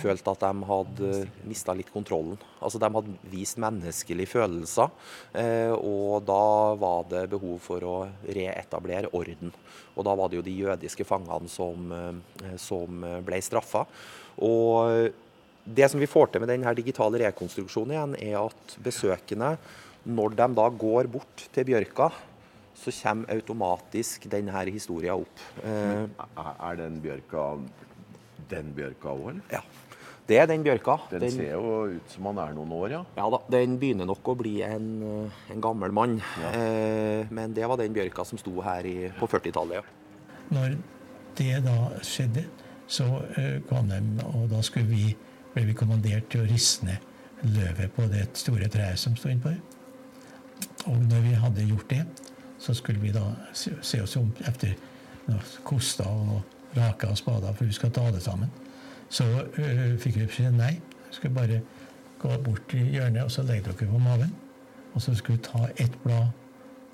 følte 0.00 0.34
at 0.34 0.44
de 0.44 0.68
hadde 0.68 1.22
mista 1.48 1.74
litt 1.76 1.90
kontrollen. 1.92 2.38
Altså 2.60 2.80
De 2.82 2.90
hadde 2.94 3.16
vist 3.32 3.58
menneskelige 3.60 4.30
følelser, 4.30 4.92
eh, 5.34 5.72
og 5.74 6.22
da 6.28 6.76
var 6.80 7.08
det 7.10 7.24
behov 7.32 7.58
for 7.64 7.86
å 7.86 7.96
reetablere 8.28 9.10
orden. 9.16 9.54
Og 9.96 10.06
da 10.06 10.14
var 10.14 10.30
det 10.30 10.40
jo 10.40 10.46
de 10.46 10.58
jødiske 10.60 11.08
fangene 11.08 11.50
som, 11.50 11.90
eh, 11.92 12.56
som 12.56 13.04
ble 13.24 13.42
straffa. 13.42 13.86
Og 14.40 15.10
det 15.64 15.90
som 15.90 16.00
vi 16.00 16.08
får 16.08 16.30
til 16.32 16.42
med 16.42 16.50
denne 16.52 16.72
digitale 16.76 17.20
rekonstruksjonen 17.26 17.94
igjen, 17.94 18.16
er 18.32 18.38
at 18.40 18.76
besøkende, 18.82 19.56
når 20.08 20.36
de 20.38 20.46
da 20.56 20.66
går 20.72 21.10
bort 21.12 21.48
til 21.52 21.66
bjørka, 21.68 22.08
så 22.80 22.94
kommer 23.02 23.34
automatisk 23.36 24.26
denne 24.32 24.64
historien 24.70 25.20
opp. 25.20 25.46
Eh, 25.64 26.04
er 26.50 26.80
den 26.80 27.00
bjørka 27.04 27.46
den 28.50 28.72
bjørka 28.74 29.12
òg, 29.12 29.28
eller? 29.34 29.46
Ja. 29.52 29.62
Det 30.30 30.38
er 30.38 30.46
den 30.46 30.62
bjørka. 30.62 30.94
Den, 31.10 31.24
den, 31.24 31.32
ser 31.34 31.56
jo 31.56 31.70
ut 31.96 32.12
som 32.12 32.28
han 32.30 32.38
er 32.38 32.52
noen 32.54 32.72
år, 32.76 32.92
ja. 32.92 33.00
Ja 33.16 33.26
da, 33.34 33.40
Den 33.50 33.76
begynner 33.82 34.06
nok 34.06 34.30
å 34.30 34.36
bli 34.38 34.60
en, 34.62 34.86
en 35.50 35.62
gammel 35.62 35.94
mann. 35.94 36.20
Ja. 36.38 36.52
Eh, 36.54 37.32
men 37.34 37.54
det 37.56 37.66
var 37.66 37.80
den 37.80 37.94
bjørka 37.96 38.26
som 38.28 38.38
sto 38.38 38.54
her 38.62 38.86
i, 38.86 38.96
på 39.18 39.26
40-tallet. 39.30 39.80
Ja. 39.80 40.38
Når 40.54 40.76
det 41.38 41.64
da 41.66 41.76
skjedde, 42.06 42.46
så 42.90 43.06
uh, 43.06 43.58
kom 43.68 43.90
de, 43.90 44.00
og 44.26 44.48
da 44.50 44.62
vi, 44.82 45.12
ble 45.54 45.66
vi 45.68 45.76
kommandert 45.78 46.26
til 46.30 46.42
å 46.42 46.48
riste 46.50 46.88
ned 46.88 47.06
løvet 47.54 47.92
på 47.94 48.06
det 48.10 48.24
store 48.36 48.66
treet 48.70 48.98
som 49.00 49.14
sto 49.18 49.30
innpå. 49.30 49.52
Og 50.90 50.98
når 51.06 51.22
vi 51.24 51.36
hadde 51.38 51.68
gjort 51.68 51.92
det, 51.92 52.02
så 52.60 52.74
skulle 52.74 53.00
vi 53.00 53.12
da 53.12 53.24
se, 53.52 54.02
oss 54.02 54.16
om 54.20 54.32
etter 54.48 54.74
koster 55.64 56.06
og 56.06 56.42
raker 56.76 57.08
og 57.08 57.18
spader, 57.18 57.54
for 57.56 57.64
vi 57.64 57.72
skal 57.72 57.92
ta 57.94 58.10
det 58.12 58.22
sammen. 58.22 58.50
Så 59.10 59.24
øh, 59.58 59.98
fikk 59.98 60.20
vi 60.20 60.26
beskjed 60.26 60.52
nei. 60.54 60.74
Vi 61.08 61.16
skulle 61.16 61.34
bare 61.34 61.60
gå 62.18 62.36
bort 62.44 62.74
i 62.74 62.82
hjørnet 62.92 63.24
og 63.24 63.30
så 63.30 63.42
legge 63.42 63.70
dere 63.70 63.88
på 63.90 63.98
maven. 63.98 64.34
Og 64.94 65.02
så 65.02 65.14
skulle 65.14 65.38
vi 65.38 65.44
ta 65.44 65.66
ett 65.76 65.96
blad 66.04 66.28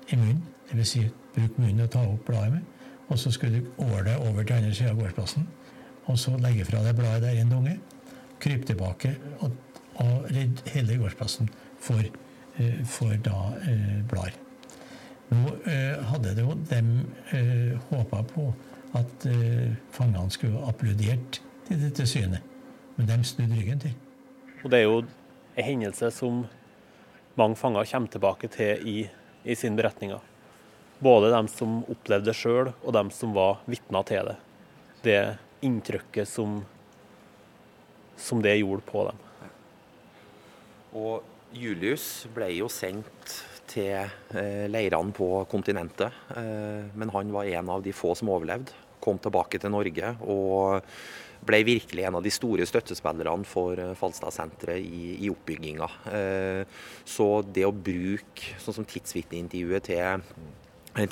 i 0.09 0.15
munnen, 0.15 0.43
dvs. 0.71 0.87
Si, 0.87 1.03
bruk 1.35 1.57
munnen 1.57 1.83
og 1.85 1.91
ta 1.91 2.05
opp 2.07 2.25
bladet 2.25 2.51
med. 2.53 2.61
Og 3.07 3.19
så 3.19 3.31
skulle 3.31 3.59
du 3.59 3.83
åle 3.83 4.17
over 4.17 4.43
til 4.43 4.55
andre 4.55 4.73
sida 4.73 4.89
av 4.91 5.01
gårdsplassen. 5.01 5.47
Og 6.05 6.19
så 6.19 6.37
legge 6.39 6.65
fra 6.65 6.81
deg 6.85 6.95
bladet 6.95 7.27
der 7.27 7.37
i 7.37 7.43
en 7.43 7.51
dunge. 7.51 7.77
Krype 8.39 8.65
tilbake 8.65 9.15
og, 9.39 9.51
og 9.95 10.27
redde 10.31 10.73
hele 10.73 10.97
gårdsplassen 10.97 11.49
for, 11.79 12.03
uh, 12.59 12.83
for 12.85 13.15
da 13.25 13.39
uh, 13.61 14.03
blader. 14.09 14.46
Nå 15.27 15.43
eh, 15.67 15.97
hadde 16.07 16.33
det 16.37 16.43
jo 16.45 16.53
dem 16.69 16.91
eh, 17.35 17.73
håpa 17.89 18.21
på 18.29 18.47
at 18.95 19.25
eh, 19.27 19.73
fangene 19.91 20.31
skulle 20.31 20.61
applaudert 20.69 21.41
til 21.67 21.81
dette 21.81 22.05
synet, 22.07 22.45
men 22.95 23.09
de 23.09 23.17
snudde 23.27 23.57
ryggen 23.57 23.81
til. 23.83 23.97
Og 24.63 24.71
Det 24.71 24.79
er 24.79 24.87
jo 24.87 25.01
en 25.03 25.67
hendelse 25.67 26.11
som 26.15 26.45
mange 27.37 27.59
fanger 27.59 27.89
kommer 27.91 28.13
tilbake 28.13 28.49
til 28.53 28.87
i, 28.87 28.97
i 29.43 29.55
sine 29.55 29.77
beretninger. 29.77 30.23
Både 31.03 31.33
dem 31.33 31.49
som 31.51 31.83
opplevde 31.91 32.31
det 32.31 32.37
sjøl, 32.39 32.71
og 32.81 32.95
dem 32.95 33.11
som 33.13 33.35
var 33.35 33.59
vitner 33.69 34.07
til 34.07 34.31
det. 34.31 34.37
Det 35.03 35.19
inntrykket 35.67 36.29
som, 36.29 36.61
som 38.17 38.41
det 38.41 38.55
gjorde 38.61 38.87
på 38.87 39.03
dem. 39.09 39.21
Og 40.97 41.53
Julius 41.53 42.25
ble 42.33 42.49
jo 42.55 42.71
sendt 42.71 43.37
til 43.69 43.93
eh, 43.97 44.65
leirene 44.71 45.13
på 45.15 45.29
kontinentet. 45.51 46.15
Eh, 46.35 46.87
men 46.97 47.13
han 47.13 47.31
var 47.33 47.49
en 47.51 47.71
av 47.75 47.83
de 47.85 47.93
få 47.95 48.13
som 48.17 48.31
overlevde. 48.33 48.75
Kom 49.03 49.19
tilbake 49.21 49.59
til 49.61 49.71
Norge 49.71 50.15
og 50.25 50.81
ble 51.47 51.59
virkelig 51.63 52.03
en 52.07 52.17
av 52.17 52.25
de 52.25 52.31
store 52.33 52.65
støttespillerne 52.67 53.47
for 53.47 53.79
eh, 53.79 53.93
Falstadsenteret 53.99 54.83
i, 54.83 55.17
i 55.25 55.31
oppbygginga. 55.31 55.89
Så 57.07 57.27
det 57.53 57.67
å 57.67 57.75
bruke 57.75 58.57
sånn 58.63 58.79
som 58.79 58.87
tidsvitneintervjuet 58.87 59.91
til, 59.91 60.25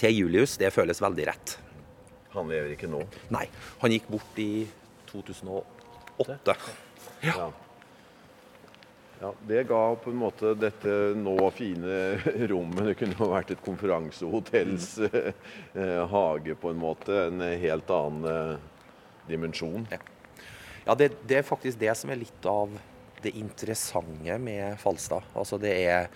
til 0.01 0.17
Julius, 0.17 0.57
det 0.61 0.73
føles 0.75 1.03
veldig 1.03 1.29
rett. 1.29 1.57
Han 2.35 2.49
lever 2.51 2.73
ikke 2.75 2.91
nå? 2.91 3.05
Nei, 3.31 3.45
han 3.79 3.93
gikk 3.95 4.09
bort 4.11 4.41
i 4.43 4.65
2008. 5.11 6.57
Ja. 7.23 7.51
Ja, 9.21 9.33
Det 9.47 9.63
ga 9.63 9.95
på 9.95 10.11
en 10.11 10.19
måte 10.19 10.53
dette 10.59 10.95
nå 11.17 11.35
fine 11.55 11.99
rommet 12.51 12.89
Det 12.91 12.95
kunne 12.99 13.17
jo 13.19 13.29
vært 13.31 13.53
et 13.55 13.63
konferansehotells 13.65 14.89
eh, 15.05 16.01
hage, 16.11 16.57
på 16.59 16.73
en 16.73 16.81
måte. 16.81 17.15
En 17.29 17.45
helt 17.45 17.93
annen 17.95 18.27
eh, 18.31 18.57
dimensjon. 19.29 19.87
Ja, 19.93 20.01
ja 20.85 20.97
det, 20.99 21.13
det, 21.23 21.39
er 21.39 21.47
faktisk 21.47 21.79
det 21.81 21.95
som 21.97 22.11
er 22.11 22.21
litt 22.21 22.49
av 22.49 22.75
det 23.23 23.33
interessante 23.39 24.37
med 24.41 24.75
Falstad. 24.81 25.25
Altså 25.33 25.57
det 25.61 25.73
er, 25.87 26.11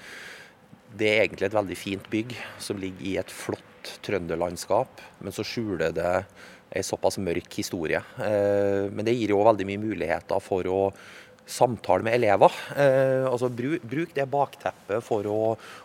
det 0.93 1.09
er 1.09 1.23
egentlig 1.23 1.49
et 1.49 1.57
veldig 1.57 1.79
fint 1.79 2.11
bygg 2.11 2.35
som 2.61 2.77
ligger 2.81 3.07
i 3.07 3.17
et 3.21 3.33
flott 3.33 3.65
trønderlandskap, 4.05 5.01
men 5.23 5.33
så 5.33 5.45
skjuler 5.47 5.95
det 5.95 6.13
en 6.69 6.85
såpass 6.85 7.17
mørk 7.17 7.55
historie. 7.57 8.01
Eh, 8.21 8.85
men 8.91 9.05
det 9.07 9.15
gir 9.17 9.33
jo 9.33 9.41
veldig 9.47 9.65
mye 9.71 9.81
muligheter 9.81 10.43
for 10.43 10.69
å 10.69 10.81
samtale 11.49 12.05
med 12.05 12.17
elever. 12.19 12.53
Eh, 12.77 13.25
altså 13.29 13.49
bruk, 13.49 13.83
bruk, 13.89 14.13
det 14.15 14.27
bakteppet 14.29 15.03
for 15.05 15.27
å, 15.29 15.39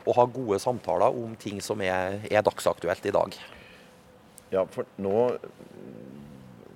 å, 0.04 0.16
ha 0.18 0.26
gode 0.30 0.61
samtaler 0.62 1.16
om 1.16 1.35
ting 1.40 1.61
som 1.64 1.83
er, 1.85 2.21
er, 2.30 2.44
dagsaktuelt 2.44 3.09
i 3.09 3.14
dag. 3.14 3.38
Ja, 4.52 4.64
for 4.71 4.87
nå 5.02 5.16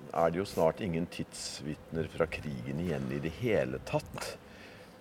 er 0.09 0.31
det 0.33 0.41
jo 0.41 0.47
snart 0.49 0.81
ingen 0.81 1.05
tidsvitner 1.13 2.09
fra 2.11 2.27
krigen 2.31 2.81
igjen 2.81 3.05
i 3.13 3.21
det 3.23 3.33
hele 3.39 3.81
tatt. 3.87 4.33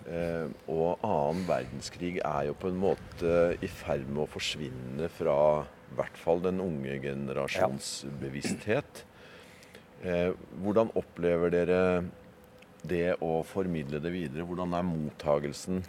Eh, 0.09 0.47
og 0.71 1.02
annen 1.04 1.42
verdenskrig 1.49 2.18
er 2.23 2.49
jo 2.49 2.57
på 2.61 2.71
en 2.71 2.80
måte 2.80 3.35
i 3.64 3.68
ferd 3.73 4.07
med 4.09 4.25
å 4.25 4.30
forsvinne 4.30 5.11
fra 5.16 5.38
i 5.88 5.97
hvert 5.97 6.21
fall 6.21 6.42
den 6.45 6.61
unge 6.61 6.99
generasjons 7.00 8.02
bevissthet. 8.21 9.04
Eh, 10.04 10.30
hvordan 10.62 10.92
opplever 10.99 11.50
dere 11.50 11.80
det 12.90 13.18
å 13.25 13.40
formidle 13.47 14.00
det 14.02 14.12
videre? 14.14 14.47
Hvordan 14.49 14.75
er 14.78 14.87
mottagelsen? 14.88 15.83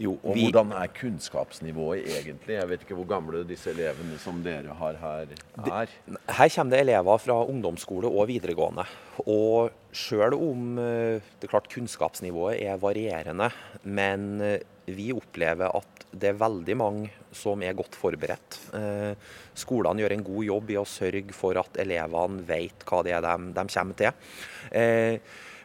Jo, 0.00 0.14
og 0.24 0.32
vi... 0.36 0.46
hvordan 0.46 0.72
er 0.80 0.88
kunnskapsnivået 0.96 2.06
egentlig? 2.08 2.56
Jeg 2.56 2.68
vet 2.70 2.84
ikke 2.86 2.96
hvor 2.96 3.08
gamle 3.10 3.42
disse 3.48 3.72
elevene 3.74 4.16
som 4.22 4.38
dere 4.44 4.72
har 4.78 4.96
her, 5.02 5.34
er. 5.60 5.92
Her 6.38 6.52
kommer 6.54 6.72
det 6.72 6.82
elever 6.86 7.20
fra 7.20 7.36
ungdomsskole 7.44 8.08
og 8.08 8.30
videregående. 8.30 8.86
Og 9.26 9.74
sjøl 9.92 10.38
om 10.38 10.80
eh, 10.80 11.20
det 11.36 11.48
er 11.48 11.52
klart 11.52 11.68
kunnskapsnivået 11.72 12.62
er 12.64 12.80
varierende, 12.80 13.50
men 13.84 14.30
eh, 14.46 14.62
vi 14.88 15.10
opplever 15.12 15.76
at 15.76 16.06
det 16.10 16.32
er 16.32 16.40
veldig 16.40 16.78
mange 16.80 17.12
som 17.36 17.60
er 17.62 17.76
godt 17.76 17.98
forberedt. 18.00 18.56
Eh, 18.74 19.12
skolene 19.58 20.00
gjør 20.00 20.16
en 20.16 20.26
god 20.30 20.48
jobb 20.48 20.72
i 20.72 20.80
å 20.80 20.88
sørge 20.88 21.36
for 21.36 21.60
at 21.60 21.76
elevene 21.84 22.40
vet 22.48 22.88
hva 22.88 23.04
det 23.04 23.14
er 23.18 23.28
de, 23.28 23.52
de 23.60 23.68
kommer 23.76 24.00
til. 24.00 24.32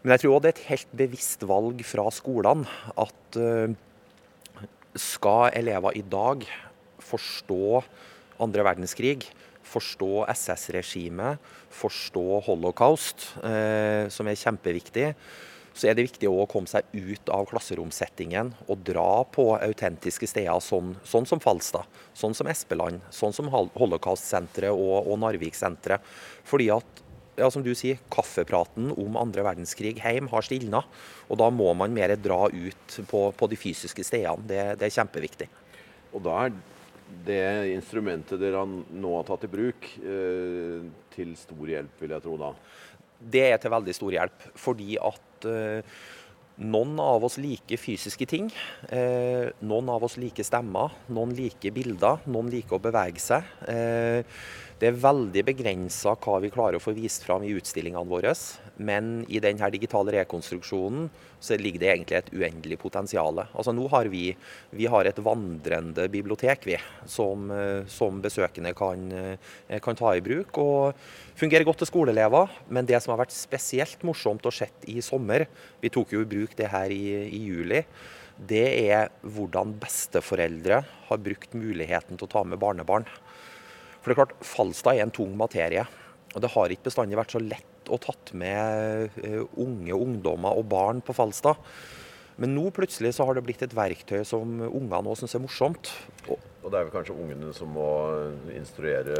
Men 0.05 0.13
jeg 0.13 0.21
tror 0.21 0.35
òg 0.35 0.43
det 0.45 0.51
er 0.51 0.59
et 0.59 0.67
helt 0.69 0.91
bevisst 0.93 1.43
valg 1.49 1.79
fra 1.81 2.03
skolene 2.13 2.69
at 3.01 3.37
uh, 3.41 3.71
skal 4.93 5.49
elever 5.57 5.97
i 5.97 6.03
dag 6.05 6.43
forstå 7.01 7.79
andre 8.45 8.65
verdenskrig, 8.67 9.23
forstå 9.65 10.27
SS-regimet, 10.29 11.41
forstå 11.73 12.25
holocaust, 12.45 13.31
uh, 13.41 14.05
som 14.13 14.29
er 14.29 14.37
kjempeviktig, 14.37 15.07
så 15.73 15.89
er 15.89 15.97
det 15.97 16.05
viktig 16.05 16.29
å 16.29 16.45
komme 16.53 16.69
seg 16.69 16.85
ut 16.93 17.33
av 17.33 17.47
klasseromsettingen 17.49 18.53
og 18.69 18.83
dra 18.85 19.23
på 19.25 19.47
autentiske 19.57 20.29
steder, 20.29 20.61
sånn, 20.61 20.93
sånn 21.01 21.25
som 21.25 21.41
Falstad, 21.41 21.89
sånn 22.13 22.37
som 22.37 22.47
Espeland, 22.53 23.01
sånn 23.09 23.33
som 23.33 23.49
Holocaust-senteret 23.49 24.69
og, 24.69 25.09
og 25.09 25.17
Narvik-senteret. 25.25 26.05
Fordi 26.45 26.69
at 26.77 27.01
ja, 27.35 27.49
som 27.51 27.63
du 27.65 27.71
sier, 27.77 27.99
kaffepraten 28.13 28.91
om 28.95 29.17
andre 29.19 29.43
verdenskrig 29.45 29.95
hjemme 29.99 30.31
har 30.31 30.45
stilna. 30.45 30.83
Og 31.29 31.39
da 31.41 31.49
må 31.51 31.71
man 31.77 31.93
mer 31.95 32.15
dra 32.19 32.45
ut 32.51 32.97
på, 33.09 33.27
på 33.35 33.51
de 33.51 33.59
fysiske 33.59 34.05
stedene. 34.07 34.47
Det, 34.47 34.61
det, 34.79 34.87
er 34.87 34.97
kjempeviktig. 34.97 35.49
Og 36.15 36.23
da 36.25 36.37
er 36.45 36.57
det 37.25 37.45
instrumentet 37.75 38.41
dere 38.41 38.63
nå 38.65 39.15
har 39.17 39.27
tatt 39.27 39.45
i 39.47 39.51
bruk, 39.51 39.89
eh, 40.01 40.85
til 41.15 41.35
stor 41.39 41.71
hjelp, 41.71 41.95
vil 42.01 42.15
jeg 42.15 42.25
tro 42.25 42.35
da? 42.39 42.51
Det 43.15 43.47
er 43.49 43.59
til 43.61 43.73
veldig 43.73 43.95
stor 43.95 44.15
hjelp. 44.15 44.47
Fordi 44.59 44.97
at 44.99 45.49
eh, 45.49 45.97
noen 46.55 46.95
av 47.03 47.23
oss 47.27 47.35
liker 47.41 47.79
fysiske 47.79 48.27
ting. 48.31 48.45
Eh, 48.87 49.51
noen 49.67 49.89
av 49.91 50.05
oss 50.07 50.15
liker 50.21 50.45
stemmer. 50.47 50.93
Noen 51.11 51.33
liker 51.35 51.73
bilder. 51.75 52.21
Noen 52.31 52.51
liker 52.53 52.77
å 52.77 52.83
bevege 52.83 53.19
seg. 53.19 53.49
Eh, 53.67 54.23
Det 54.75 54.89
er 54.89 54.97
veldig 54.99 55.41
begrensa 55.47 56.17
hva 56.19 56.39
vi 56.43 56.49
klarer 56.51 56.75
å 56.75 56.83
få 56.83 56.91
vist 56.97 57.23
fram 57.23 57.45
i 57.47 57.53
utstillingene 57.55 58.09
våre. 58.11 58.33
Men 58.75 59.21
i 59.31 59.39
denne 59.39 59.69
digitale 59.71 60.11
rekonstruksjonen 60.17 61.05
så 61.39 61.55
ligger 61.55 61.79
det 61.79 61.91
egentlig 61.93 62.17
et 62.17 62.31
uendelig 62.35 62.77
potensial. 62.81 63.39
Altså 63.45 63.71
nå 63.71 63.85
har 63.93 64.09
vi, 64.11 64.25
vi 64.75 64.89
har 64.91 65.07
et 65.07 65.21
vandrende 65.23 66.09
bibliotek 66.11 66.67
vi, 66.67 66.75
som, 67.07 67.47
eh, 67.55 67.87
som 67.87 68.19
besøkende 68.19 68.73
kan, 68.75 69.05
eh, 69.15 69.79
kan, 69.79 69.95
ta 69.95 70.11
i 70.11 70.25
bruk. 70.25 70.57
og 70.59 70.93
Fungerer 71.39 71.63
godt 71.63 71.79
til 71.85 71.91
skoleelever. 71.93 72.51
Men 72.67 72.85
det 72.85 72.99
som 73.01 73.15
har 73.15 73.23
vært 73.23 73.31
spesielt 73.31 74.03
morsomt 74.03 74.43
å 74.43 74.51
se 74.51 74.67
i 74.91 74.99
sommer, 74.99 75.47
vi 75.79 75.89
tok 75.89 76.11
jo 76.11 76.25
i 76.25 76.31
bruk 76.35 76.55
det 76.59 76.67
her 76.67 76.91
i, 76.91 77.31
i 77.31 77.45
juli, 77.47 77.85
det 78.35 78.91
er 78.91 79.07
hvordan 79.23 79.71
besteforeldre 79.79 80.83
har 81.07 81.17
brukt 81.23 81.55
muligheten 81.55 82.19
til 82.19 82.27
å 82.27 82.33
ta 82.33 82.43
med 82.43 82.59
barnebarn. 82.59 83.07
For 84.05 84.13
det 84.13 84.19
er 84.19 84.21
klart, 84.21 84.33
Falstad 84.45 84.99
er 84.99 85.07
en 85.07 85.11
tung 85.17 85.31
materie. 85.33 85.81
Og 86.35 86.43
det 86.43 86.51
har 86.53 86.69
ikke 86.69 86.91
bestandig 86.91 87.17
vært 87.17 87.33
så 87.33 87.39
lett 87.41 87.89
å 87.89 87.97
tatt 87.97 88.35
med 88.37 89.15
eh, 89.25 89.39
unge 89.57 89.97
ungdommer 89.97 90.53
og 90.59 90.67
barn 90.69 91.01
på 91.01 91.15
Falstad. 91.17 91.57
Men 92.37 92.53
nå 92.53 92.67
plutselig 92.75 93.15
så 93.17 93.25
har 93.25 93.33
det 93.33 93.45
blitt 93.47 93.63
et 93.65 93.73
verktøy 93.73 94.21
som 94.29 94.59
ungene 94.67 95.09
òg 95.09 95.17
syns 95.17 95.33
er 95.33 95.41
morsomt. 95.41 95.89
Og, 96.27 96.37
og 96.61 96.69
det 96.69 96.77
er 96.77 96.85
vel 96.85 96.93
kanskje 96.93 97.17
ungene 97.17 97.49
som 97.57 97.73
må 97.73 97.89
instruere 98.53 99.17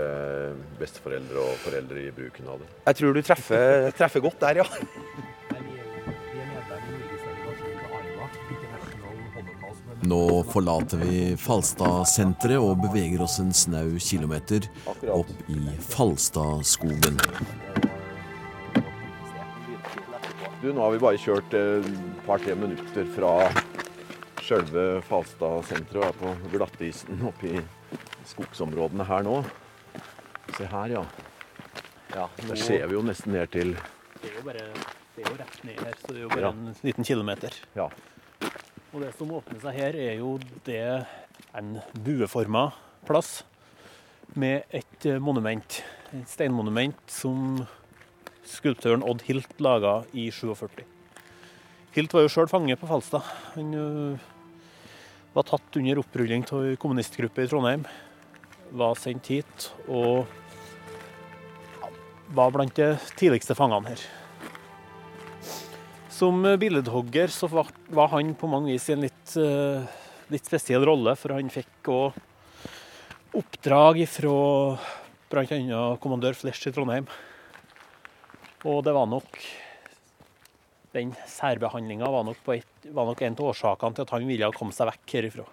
besteforeldre 0.78 1.48
og 1.48 1.58
foreldre 1.66 2.06
i 2.06 2.14
bruken 2.14 2.54
av 2.54 2.62
det? 2.62 2.70
Jeg 2.92 3.00
tror 3.02 3.18
du 3.18 3.24
treffer, 3.26 3.90
treffer 3.98 4.26
godt 4.28 4.46
der, 4.46 4.62
ja. 4.62 4.70
Nå 10.04 10.44
forlater 10.52 10.98
vi 10.98 11.36
Falstad-senteret 11.40 12.60
og 12.62 12.82
beveger 12.84 13.22
oss 13.24 13.40
en 13.42 13.54
snau 13.56 13.96
kilometer 14.02 14.68
opp 15.14 15.32
i 15.50 15.60
Falstadskogen. 15.82 17.18
Du, 20.62 20.72
nå 20.74 20.82
har 20.82 20.92
vi 20.96 21.02
bare 21.02 21.20
kjørt 21.22 21.54
et 21.58 21.88
par-tre 22.26 22.56
minutter 22.58 23.08
fra 23.16 23.32
sjølve 24.46 24.86
Falstad-senteret 25.08 26.02
og 26.04 26.10
er 26.12 26.20
på 26.22 26.52
glattisen 26.54 27.24
oppi 27.30 27.56
i 27.58 27.64
skogsområdene 28.30 29.06
her 29.10 29.26
nå. 29.26 29.40
Se 30.58 30.68
her, 30.70 30.98
ja. 31.00 31.06
Ja, 32.16 32.28
Der 32.48 32.56
ser 32.60 32.86
vi 32.88 32.96
jo 32.96 33.02
nesten 33.04 33.34
ned 33.36 33.50
til 33.52 33.74
Det 34.22 34.30
er 34.30 34.38
jo 34.38 34.44
bare 34.46 34.68
det 35.16 35.24
er 35.24 35.30
jo 35.32 35.38
rett 35.40 35.58
ned 35.64 35.80
her, 35.80 35.94
så 36.02 36.12
det 36.12 36.18
er 36.20 36.24
jo 36.26 36.30
bare 36.30 36.42
Ja. 36.44 36.50
en 36.52 36.76
liten 36.84 37.04
kilometer. 37.08 37.54
Ja. 37.76 37.90
Og 38.96 39.02
det 39.04 39.10
som 39.18 39.32
åpner 39.36 39.60
seg 39.60 39.76
her, 39.76 39.96
er 40.00 40.14
jo 40.22 40.38
det 40.64 40.80
en 41.52 41.74
bueforma 42.06 42.70
plass 43.04 43.42
med 44.40 44.64
et 44.72 45.08
eh, 45.10 45.20
monument. 45.20 45.82
Et 46.16 46.30
steinmonument 46.32 46.96
som 47.12 47.66
skulptøren 48.48 49.04
Odd 49.04 49.26
Hilt 49.28 49.60
laga 49.60 49.98
i 50.16 50.30
47. 50.32 50.86
Hilt 51.98 52.16
var 52.16 52.24
jo 52.24 52.32
sjøl 52.32 52.48
fange 52.48 52.80
på 52.80 52.88
Falstad. 52.88 53.28
Han 53.58 53.76
ø, 53.76 53.86
var 55.36 55.50
tatt 55.52 55.76
under 55.82 56.00
opprulling 56.00 56.48
av 56.56 56.64
ei 56.72 56.80
kommunistgruppe 56.80 57.44
i 57.44 57.52
Trondheim. 57.52 57.84
Var 58.80 59.00
sendt 59.00 59.28
hit 59.28 59.74
og 59.92 60.24
var 62.32 62.56
blant 62.56 62.80
de 62.80 62.94
tidligste 63.20 63.60
fangene 63.60 63.92
her. 63.92 64.08
Som 66.16 66.44
billedhogger 66.62 67.28
så 67.34 67.50
var, 67.52 67.68
var 67.92 68.08
han 68.14 68.32
på 68.40 68.48
mange 68.48 68.72
vis 68.72 68.88
i 68.90 68.94
en 68.96 69.04
litt, 69.04 69.34
eh, 69.42 69.84
litt 70.32 70.48
spesiell 70.48 70.86
rolle, 70.88 71.12
for 71.20 71.36
han 71.36 71.50
fikk 71.52 71.90
òg 71.92 72.16
oppdrag 73.36 74.00
fra 74.08 74.36
bl.a. 75.32 75.82
kommandør 76.00 76.38
Flesch 76.40 76.70
i 76.70 76.74
Trondheim. 76.76 77.10
Og 78.66 78.80
det 78.88 78.94
var 78.96 79.10
nok 79.12 79.40
Den 80.96 81.10
særbehandlinga 81.28 82.08
var, 82.08 82.24
nok 82.24 82.38
et- 82.54 82.86
var 82.96 83.04
nok 83.10 83.22
en 83.22 83.34
av 83.36 83.50
årsakene 83.52 83.96
til 83.98 84.06
at 84.06 84.12
han 84.16 84.28
ville 84.30 84.48
komme 84.56 84.72
seg 84.72 84.88
vekk 84.88 85.16
herifra. 85.18 85.44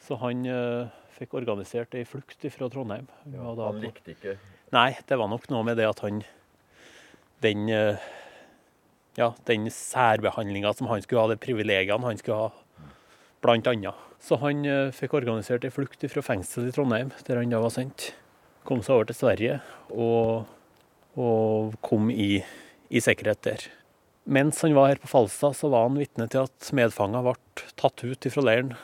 Så 0.00 0.16
han 0.22 0.46
uh, 0.48 0.88
fikk 1.18 1.34
organisert 1.36 1.92
ei 1.94 2.06
flukt 2.08 2.46
fra 2.54 2.70
Trondheim. 2.72 3.04
Han 3.26 3.58
Han 3.60 3.80
likte 3.82 4.14
ikke 4.16 4.38
Nei, 4.72 4.96
det 5.06 5.18
var 5.20 5.28
nok 5.28 5.44
noe 5.52 5.66
med 5.68 5.76
det 5.76 5.84
at 5.90 6.00
han 6.00 6.24
Den 7.42 7.68
eh, 7.68 8.00
ja, 9.16 9.32
den 9.48 9.68
særbehandlinga 9.72 10.74
som 10.76 10.90
han 10.90 11.02
skulle 11.02 11.24
ha, 11.24 11.32
de 11.32 11.40
privilegiene 11.40 12.06
han 12.06 12.20
skulle 12.20 12.48
ha, 12.48 12.92
blant 13.44 13.70
annet. 13.70 14.06
Så 14.22 14.38
han 14.42 14.64
eh, 14.66 14.92
fikk 14.94 15.14
organisert 15.14 15.64
ei 15.66 15.72
flukt 15.72 16.04
fra 16.10 16.24
fengsel 16.26 16.68
i 16.68 16.74
Trondheim, 16.74 17.12
der 17.26 17.40
han 17.40 17.54
da 17.54 17.62
var 17.62 17.74
sendt. 17.74 18.12
Kom 18.68 18.82
seg 18.84 18.96
over 18.96 19.08
til 19.08 19.18
Sverige 19.18 19.58
og, 19.94 20.48
og 21.16 21.76
kom 21.84 22.10
i, 22.12 22.42
i 22.90 23.02
sikkerhet 23.02 23.44
der. 23.46 23.68
Mens 24.28 24.60
han 24.60 24.74
var 24.76 24.90
her 24.90 25.00
på 25.00 25.08
Falstad, 25.08 25.56
så 25.56 25.70
var 25.72 25.86
han 25.86 25.96
vitne 25.96 26.26
til 26.28 26.44
at 26.44 26.72
medfanger 26.76 27.24
ble 27.24 27.64
tatt 27.80 28.02
ut 28.04 28.28
fra 28.28 28.44
leiren, 28.44 28.74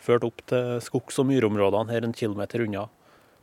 ført 0.00 0.24
opp 0.24 0.40
til 0.48 0.78
skogs- 0.80 1.18
og 1.20 1.28
myrområdene 1.28 1.92
her 1.92 2.06
en 2.06 2.16
kilometer 2.16 2.64
unna, 2.64 2.86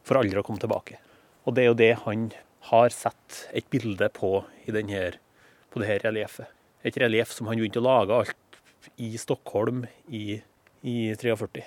for 0.02 0.18
aldri 0.18 0.42
å 0.42 0.46
komme 0.48 0.64
tilbake. 0.64 0.98
Og 1.46 1.54
det 1.54 1.66
er 1.66 1.70
jo 1.70 1.78
det 1.78 1.92
han 2.02 2.32
har 2.72 2.90
sett 2.96 3.44
et 3.54 3.68
bilde 3.70 4.10
på 4.16 4.40
i 4.66 4.74
denne, 4.74 5.12
på 5.76 5.84
det 5.84 5.90
her 5.90 6.06
relieffet. 6.08 6.48
Et 6.88 6.98
relieff 7.02 7.34
som 7.36 7.50
han 7.50 7.60
begynte 7.60 7.82
å 7.82 7.84
lage 7.84 8.16
alt 8.16 8.60
i 9.02 9.10
Stockholm 9.20 9.84
i, 10.08 10.38
i 10.88 10.96
43, 11.20 11.66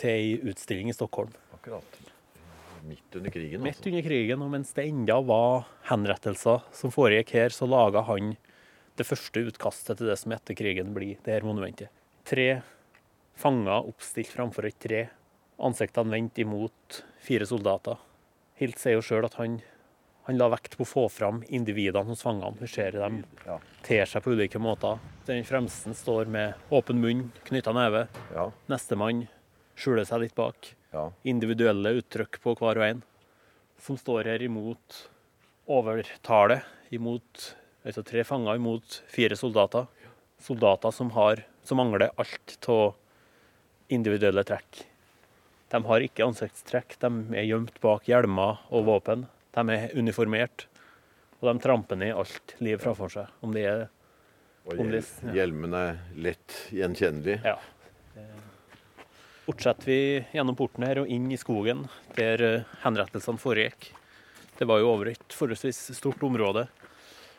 til 0.00 0.10
ei 0.14 0.30
utstilling 0.48 0.88
i 0.88 0.96
Stockholm. 0.96 1.34
akkurat. 1.52 1.98
Midt 2.88 3.16
under 3.18 3.30
krigen, 3.30 3.60
Midt 3.60 3.76
altså. 3.76 3.90
under 3.90 4.04
krigen, 4.06 4.40
og 4.40 4.52
mens 4.54 4.72
det 4.72 4.86
enda 4.88 5.18
var 5.20 5.66
henrettelser 5.90 6.62
som 6.72 6.94
foregikk 6.94 7.34
her, 7.36 7.52
så 7.52 7.68
laga 7.68 8.00
han 8.08 8.32
det 8.96 9.04
første 9.04 9.42
utkastet 9.50 10.00
til 10.00 10.08
det 10.08 10.16
som 10.16 10.32
etter 10.32 10.56
krigen 10.56 10.94
blir 10.96 11.20
det 11.26 11.34
her 11.34 11.44
monumentet. 11.44 11.92
Tre 12.24 12.62
fanger 13.36 13.90
oppstilt 13.90 14.32
framfor 14.32 14.70
et 14.70 14.80
tre, 14.80 15.02
ansiktene 15.60 16.16
vendt 16.16 16.40
imot 16.40 17.02
fire 17.20 17.44
soldater. 17.48 18.00
Hilt 18.56 18.80
sier 18.80 18.96
jo 18.96 19.04
sjøl 19.04 19.28
at 19.28 19.36
han, 19.36 19.60
han 20.28 20.38
la 20.38 20.48
vekt 20.52 20.76
på 20.78 20.84
å 20.84 20.88
få 20.88 21.04
fram 21.10 21.42
individene 21.48 22.06
hos 22.06 22.22
fangene. 22.22 22.56
Vi 22.60 22.68
ser 22.68 22.92
dem 22.92 23.24
Ja. 23.46 23.58
ter 23.82 24.04
seg 24.06 24.22
på 24.22 24.32
ulike 24.34 24.58
måter. 24.60 24.98
Den 25.26 25.44
fremste 25.44 25.94
står 25.94 26.26
med 26.26 26.54
åpen 26.70 27.00
munn, 27.00 27.32
knytta 27.44 27.72
neve. 27.72 28.08
Ja, 28.34 28.50
Nestemann 28.68 29.28
skjuler 29.76 30.04
seg 30.06 30.20
litt 30.20 30.34
bak 30.34 30.74
ja. 30.92 31.10
individuelle 31.24 31.94
uttrykk 32.02 32.40
på 32.42 32.54
hver 32.58 32.78
og 32.78 32.84
en, 32.84 33.02
som 33.80 33.96
står 33.96 34.24
her 34.24 34.42
imot 34.42 35.08
overtallet, 35.70 36.62
imot 36.90 37.54
altså 37.86 38.04
tre 38.04 38.24
fanger 38.26 38.56
imot 38.60 39.02
fire 39.08 39.36
soldater. 39.38 39.86
Soldater 40.40 40.92
som, 40.92 41.10
har, 41.10 41.44
som 41.64 41.76
mangler 41.80 42.10
alt 42.16 42.68
av 42.68 42.94
individuelle 43.92 44.44
trekk. 44.44 44.84
De 45.70 45.82
har 45.86 46.00
ikke 46.04 46.26
ansiktstrekk, 46.26 46.96
de 47.00 47.10
er 47.38 47.46
gjemt 47.46 47.76
bak 47.82 48.08
hjelmer 48.10 48.58
og 48.70 48.88
våpen. 48.88 49.26
De 49.54 49.64
er 49.74 49.94
uniformert, 49.98 50.66
og 51.40 51.48
de 51.50 51.62
tramper 51.64 51.96
ned 51.98 52.14
alt 52.14 52.54
liv 52.60 52.78
framfor 52.82 53.10
seg. 53.10 53.32
Om 53.42 53.52
det 53.56 53.64
er 53.66 53.88
Og 54.68 54.78
Om 54.78 54.90
det- 54.90 55.04
ja. 55.24 55.32
hjelmen 55.32 55.72
er 55.74 55.96
lett 56.14 56.68
gjenkjennelig. 56.70 57.40
Ja. 57.42 57.56
Fortsetter 59.46 59.86
vi 59.86 60.26
gjennom 60.32 60.54
porten 60.54 60.84
her 60.86 61.00
og 61.02 61.08
inn 61.10 61.30
i 61.32 61.38
skogen, 61.40 61.88
der 62.14 62.42
eh, 62.44 62.64
henrettelsene 62.84 63.40
foregikk. 63.40 63.88
Det 64.58 64.68
var 64.68 64.78
jo 64.82 64.90
over 64.92 65.08
et 65.10 65.32
forholdsvis 65.34 65.80
stort 65.96 66.20
område 66.22 66.66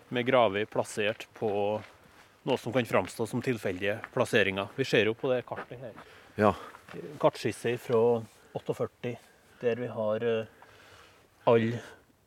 med 0.09 0.25
graver 0.27 0.65
plassert 0.65 1.27
på 1.37 1.51
noe 2.43 2.57
som 2.57 2.73
kan 2.73 2.89
framstå 2.89 3.27
som 3.29 3.41
tilfeldige 3.45 3.99
plasseringer. 4.11 4.67
Vi 4.75 4.83
ser 4.83 5.05
jo 5.05 5.13
på 5.13 5.29
det 5.31 5.45
kartet 5.45 5.79
her. 5.79 5.93
Ja. 6.41 6.51
Kartskisser 7.21 7.77
fra 7.79 8.01
48, 8.57 9.13
der 9.61 9.75
vi 9.75 9.87
har 9.93 10.25
eh, 10.25 10.45
alle 11.47 11.79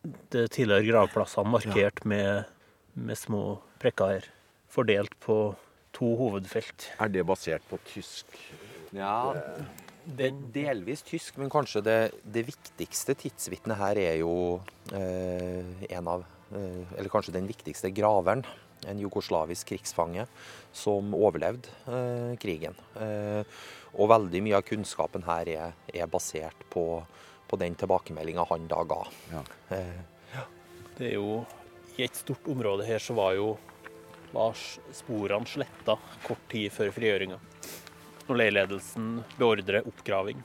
de 0.05 0.47
tidligere 0.53 0.87
gravplassene 0.89 1.51
markert 1.51 2.05
med, 2.09 2.51
med 2.95 3.19
små 3.19 3.45
prekker 3.83 4.17
her. 4.17 4.29
Fordelt 4.73 5.15
på 5.23 5.39
to 5.95 6.11
hovedfelt. 6.19 6.91
Er 7.01 7.13
det 7.13 7.25
basert 7.27 7.65
på 7.71 7.79
tysk 7.89 8.39
Ja, 8.95 9.33
det 10.05 10.29
er 10.29 10.43
delvis 10.55 11.03
tysk, 11.07 11.39
men 11.41 11.53
kanskje 11.53 11.83
det, 11.85 11.99
det 12.23 12.45
viktigste 12.51 13.17
tidsvitnet 13.19 13.79
her 13.81 14.01
er 14.03 14.19
jo 14.21 14.35
eh, 14.93 15.87
en 15.97 16.11
av 16.11 16.27
eh, 16.53 16.99
Eller 16.99 17.11
kanskje 17.13 17.37
den 17.39 17.49
viktigste 17.49 17.91
graveren. 17.95 18.45
En 18.85 19.01
jugoslavisk 19.01 19.71
krigsfange 19.73 20.27
som 20.77 21.15
overlevde 21.17 21.73
eh, 21.89 22.35
krigen. 22.41 22.77
Eh, 23.01 23.41
og 23.95 24.11
veldig 24.11 24.43
mye 24.45 24.59
av 24.59 24.67
kunnskapen 24.67 25.25
her 25.25 25.49
er, 25.55 25.79
er 25.95 26.11
basert 26.11 26.67
på, 26.71 27.01
på 27.55 27.61
den 27.61 27.77
tilbakemeldinga 27.79 28.47
han 28.51 28.67
da 28.69 28.83
ga. 28.85 29.05
Ja. 29.31 29.45
Eh, 29.77 30.03
Det 30.99 31.11
er 31.11 31.15
jo 31.19 31.45
I 31.97 32.03
et 32.03 32.17
stort 32.19 32.47
område 32.51 32.87
her 32.87 32.99
så 32.99 33.15
var 33.15 33.35
jo 33.39 33.57
var 34.35 34.57
sporene 34.91 35.47
sletta 35.47 35.95
kort 36.25 36.43
tid 36.51 36.73
før 36.75 36.91
frigjøringa. 36.91 37.39
Når 38.27 38.41
leirledelsen 38.41 39.21
beordrer 39.39 39.87
oppgraving. 39.87 40.41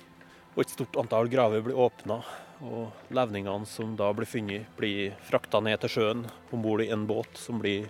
Og 0.54 0.62
et 0.62 0.74
stort 0.76 1.00
antall 1.02 1.30
graver 1.32 1.64
blir 1.66 1.80
åpna. 1.80 2.20
Og 2.62 3.10
levningene 3.10 3.66
som 3.66 3.96
da 3.98 4.12
blir 4.14 4.30
funnet, 4.30 4.68
blir 4.78 5.16
frakta 5.26 5.62
ned 5.64 5.82
til 5.82 5.94
sjøen 5.96 6.26
om 6.54 6.62
bord 6.62 6.84
i 6.86 6.92
en 6.94 7.08
båt 7.10 7.34
som 7.40 7.58
blir 7.58 7.90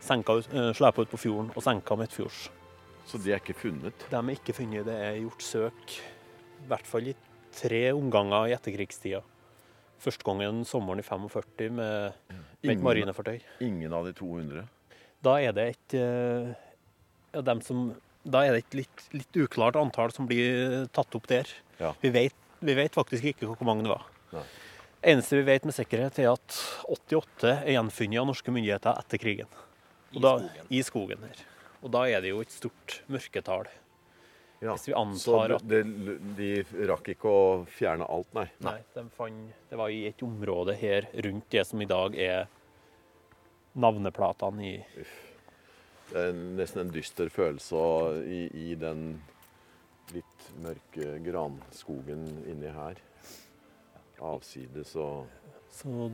ut, 0.00 0.52
eh, 0.52 0.72
slepa 0.76 1.00
ut 1.00 1.10
på 1.10 1.22
fjorden 1.24 1.52
og 1.56 1.62
senka 1.62 1.96
midtfjords. 1.96 2.50
Så 3.06 3.22
de 3.22 3.32
er 3.32 3.40
ikke 3.40 3.56
funnet? 3.56 3.96
De 4.10 4.16
er 4.16 4.36
ikke 4.36 4.52
funnet. 4.60 4.84
Det 4.84 4.92
er 5.08 5.22
gjort 5.22 5.40
søk, 5.40 6.00
i 6.60 6.68
hvert 6.68 6.86
fall 6.86 7.08
i 7.08 7.16
tre 7.60 7.82
omganger 7.96 8.48
i 8.50 8.54
etterkrigstida. 8.56 9.20
Første 10.00 10.24
gangen 10.24 10.62
sommeren 10.64 11.02
i 11.02 11.04
45 11.04 11.68
med, 11.76 12.14
med 12.30 12.38
et 12.40 12.70
Ingen- 12.72 12.84
marinefartøy. 12.86 13.40
Ingen 13.66 13.92
av 13.92 14.06
de 14.08 14.14
200? 14.16 14.62
Da 15.20 15.34
er 15.44 15.52
det 15.52 15.66
et 15.74 15.96
eh, 16.00 16.54
ja, 17.34 17.42
dem 17.44 17.60
som, 17.64 17.90
Da 18.24 18.42
er 18.46 18.56
det 18.56 18.62
et 18.64 18.74
litt, 18.82 19.04
litt 19.16 19.36
uklart 19.44 19.76
antall 19.80 20.12
som 20.12 20.26
blir 20.28 20.86
tatt 20.96 21.14
opp 21.16 21.28
der. 21.28 21.48
Ja. 21.80 21.92
Vi, 22.02 22.10
vet, 22.12 22.34
vi 22.60 22.74
vet 22.76 22.96
faktisk 22.96 23.24
ikke 23.34 23.48
hvor 23.48 23.60
mange 23.68 23.84
det 23.86 23.92
var. 23.92 24.06
Nei. 24.32 24.42
eneste 25.12 25.38
vi 25.40 25.46
vet 25.48 25.64
med 25.68 25.74
sikkerhet, 25.76 26.18
er 26.20 26.32
at 26.34 26.58
88 26.88 27.52
er 27.64 27.72
gjenfunnet 27.74 28.20
av 28.20 28.26
norske 28.28 28.52
myndigheter 28.52 28.98
etter 29.00 29.20
krigen. 29.22 29.48
Og 30.14 30.20
da, 30.24 30.32
I 30.68 30.82
skogen 30.84 31.22
her. 31.24 31.40
Og 31.80 31.92
da 31.94 32.02
er 32.12 32.20
det 32.24 32.32
jo 32.34 32.40
et 32.44 32.52
stort 32.52 32.98
mørketall. 33.08 33.68
Ja. 34.60 34.74
Hvis 34.74 34.88
vi 34.88 34.92
Så 34.92 35.00
antar 35.00 35.54
at 35.56 35.62
det, 35.68 35.82
de 36.36 36.48
rakk 36.90 37.06
ikke 37.14 37.30
å 37.32 37.44
fjerne 37.64 38.04
alt, 38.04 38.28
nei? 38.36 38.44
Nei, 38.60 38.76
de 38.92 39.06
fant, 39.16 39.54
det 39.70 39.78
var 39.80 39.88
i 39.88 40.02
et 40.10 40.22
område 40.22 40.74
her 40.76 41.08
rundt 41.24 41.48
det 41.48 41.64
som 41.64 41.80
i 41.80 41.88
dag 41.88 42.16
er 42.20 42.50
navneplatene 43.80 44.66
i 44.66 44.74
Det 46.10 46.26
er 46.26 46.36
nesten 46.58 46.84
en 46.84 46.92
dyster 46.92 47.30
følelse 47.32 47.80
i, 48.26 48.42
i 48.52 48.74
den 48.76 49.14
litt 50.12 50.46
mørke 50.60 51.16
granskogen 51.24 52.26
inni 52.50 52.72
her. 52.74 52.98
Avsides 54.20 54.92
og 55.00 55.30
Så 55.72 56.10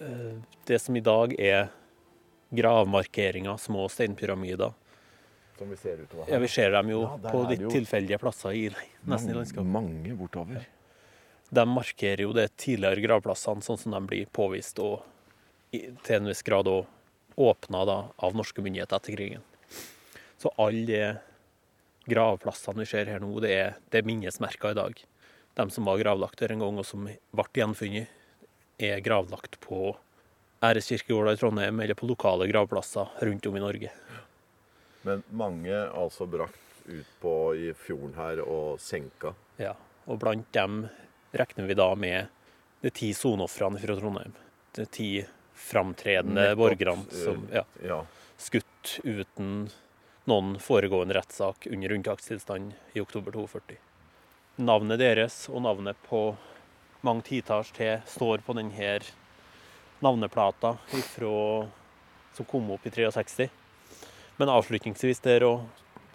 eh, 0.00 0.38
det 0.64 0.78
som 0.80 0.96
i 0.96 1.04
dag 1.04 1.34
er 1.36 1.66
gravmarkeringer, 2.52 3.58
små 3.60 3.88
steinpyramider, 3.92 4.72
Som 5.62 5.70
vi 5.70 5.78
ser 5.78 6.00
utover 6.02 6.30
ja, 6.32 6.38
vi 6.42 6.48
ser 6.50 6.72
dem 6.74 6.88
jo 6.90 7.00
Ja, 7.06 7.16
på 7.30 7.42
litt 7.46 7.62
jo 7.62 7.70
tilfeldige 7.70 8.18
plasser 8.18 8.56
i, 8.58 8.64
nesten 9.06 9.30
i 9.30 9.36
landskapet. 9.36 9.68
Mange 9.70 10.16
bortover. 10.18 10.64
De 11.52 11.64
markerer 11.68 12.24
jo 12.24 12.32
de 12.34 12.48
tidligere 12.58 13.04
gravplassene 13.04 13.62
sånn 13.62 13.78
som 13.78 13.94
de 13.94 14.00
blir 14.10 14.30
påvist 14.34 14.80
og 14.82 15.04
til 15.70 16.16
en 16.18 16.28
viss 16.32 16.42
grad 16.42 16.66
òg 16.68 17.38
åpna 17.38 17.84
da, 17.88 17.98
av 18.18 18.34
norske 18.36 18.64
myndigheter 18.64 18.98
etter 18.98 19.14
krigen. 19.14 19.44
Så 20.40 20.50
alle 20.60 20.82
de 20.88 22.10
gravplassene 22.10 22.82
vi 22.82 22.88
ser 22.90 23.08
her 23.08 23.22
nå, 23.22 23.30
det 23.40 23.52
er, 23.54 23.76
det 23.88 24.02
er 24.02 24.08
minnesmerker 24.08 24.74
i 24.74 24.78
dag. 24.80 25.04
De 25.54 25.68
som 25.70 25.86
var 25.86 26.00
gravlagt 26.02 26.42
der 26.42 26.56
en 26.56 26.64
gang, 26.64 26.80
og 26.80 26.88
som 26.88 27.06
ble 27.06 27.46
gjenfunnet, 27.54 28.10
er 28.82 29.04
gravlagt 29.04 29.60
på 29.62 29.92
æreskirkegårder 30.64 31.36
i 31.36 31.40
Trondheim 31.40 31.80
eller 31.84 31.98
på 31.98 32.08
lokale 32.10 32.48
gravplasser 32.50 33.14
rundt 33.22 33.46
om 33.46 33.56
i 33.58 33.62
Norge. 33.62 33.92
Men 35.02 35.22
mange 35.30 35.74
altså 35.74 36.26
brakt 36.30 36.58
ut 36.86 37.06
på 37.22 37.32
i 37.56 37.72
fjorden 37.78 38.14
her 38.18 38.42
og 38.44 38.80
senka. 38.82 39.34
Ja, 39.60 39.74
og 40.06 40.18
blant 40.22 40.48
dem 40.54 40.86
regner 41.32 41.68
vi 41.68 41.76
da 41.78 41.88
med 41.94 42.26
de 42.82 42.90
ti 42.90 43.12
soneofrene 43.14 43.78
fra 43.82 43.96
Trondheim. 43.98 44.34
De 44.74 44.86
ti 44.90 45.08
framtredende 45.54 46.48
borgerne 46.58 47.06
som 47.14 47.46
eh, 47.50 47.60
ja, 47.60 47.64
Ja. 47.86 48.00
skutt 48.38 48.98
uten 49.04 49.70
noen 50.26 50.56
foregående 50.62 51.14
rettssak 51.14 51.66
under 51.70 51.92
unntakstilstand 51.94 52.74
i 52.94 53.02
oktober 53.02 53.32
42. 53.32 53.78
Navnet 54.62 54.98
deres 55.00 55.48
og 55.50 55.62
navnet 55.64 55.98
på 56.08 56.24
mange 57.02 57.24
titalls 57.26 57.70
til 57.74 58.02
står 58.06 58.42
på 58.46 58.54
denne 58.58 58.98
navneplata 60.02 60.76
ifra, 60.98 61.68
som 62.34 62.46
kom 62.46 62.70
opp 62.74 62.86
i 62.86 62.90
63. 62.90 63.48
Men 64.40 64.50
avslutningsvis 64.52 65.20
der 65.24 65.44
òg 65.46 65.66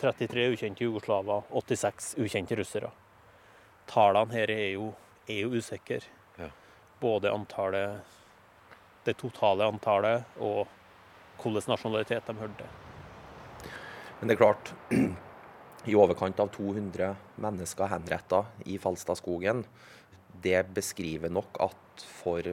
33 0.02 0.48
ukjente 0.54 0.86
jugoslaver, 0.86 1.44
86 1.54 2.16
ukjente 2.22 2.58
russere. 2.58 2.90
Tallene 3.90 4.34
her 4.34 4.52
er 4.54 4.72
jo, 4.76 4.92
er 5.30 5.44
jo 5.46 5.54
usikre. 5.58 6.02
Ja. 6.38 6.52
Både 7.02 7.32
antallet 7.34 8.16
Det 9.08 9.14
totale 9.16 9.64
antallet 9.64 10.26
og 10.44 10.66
hvilken 11.40 11.72
nasjonalitet 11.72 12.26
de 12.28 12.34
hørte. 12.36 12.66
Men 14.20 14.28
det 14.28 14.36
er 14.36 14.42
klart, 14.42 14.74
i 15.90 15.96
overkant 15.96 16.40
av 16.44 16.50
200 16.52 17.14
mennesker 17.40 17.88
henretta 17.88 18.42
i 18.66 18.76
Falstadskogen, 18.82 19.64
det 20.44 20.66
beskriver 20.76 21.32
nok 21.32 21.62
at 21.64 22.04
for, 22.20 22.52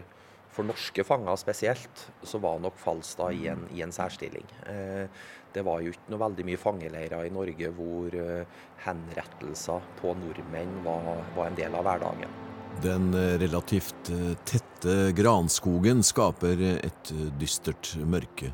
for 0.55 0.67
norske 0.67 1.05
fanger 1.07 1.37
spesielt, 1.37 2.07
så 2.23 2.39
var 2.39 2.61
nok 2.63 2.79
Falstad 2.79 3.35
i 3.35 3.49
en, 3.51 3.67
i 3.75 3.83
en 3.83 3.93
særstilling. 3.93 4.47
Eh, 4.71 5.07
det 5.55 5.63
var 5.67 5.83
jo 5.83 5.93
ikke 5.95 6.13
noe 6.13 6.23
veldig 6.23 6.47
mye 6.47 6.61
fangeleirer 6.61 7.27
i 7.27 7.35
Norge 7.35 7.71
hvor 7.75 8.15
eh, 8.19 8.61
henrettelser 8.85 9.87
på 10.01 10.15
nordmenn 10.19 10.81
var, 10.87 11.25
var 11.37 11.51
en 11.51 11.59
del 11.59 11.75
av 11.75 11.87
hverdagen. 11.89 12.37
Den 12.85 13.11
eh, 13.19 13.37
relativt 13.43 14.13
tette 14.47 14.99
granskogen 15.19 16.05
skaper 16.07 16.63
et 16.77 17.15
dystert 17.41 17.95
mørke. 18.07 18.53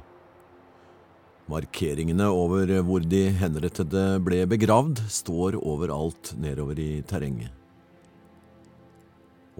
Markeringene 1.50 2.28
over 2.30 2.70
hvor 2.86 3.02
de 3.02 3.24
henrettede 3.34 4.04
ble 4.22 4.44
begravd, 4.48 5.02
står 5.10 5.58
overalt 5.58 6.32
nedover 6.38 6.78
i 6.78 6.92
terrenget. 7.02 7.50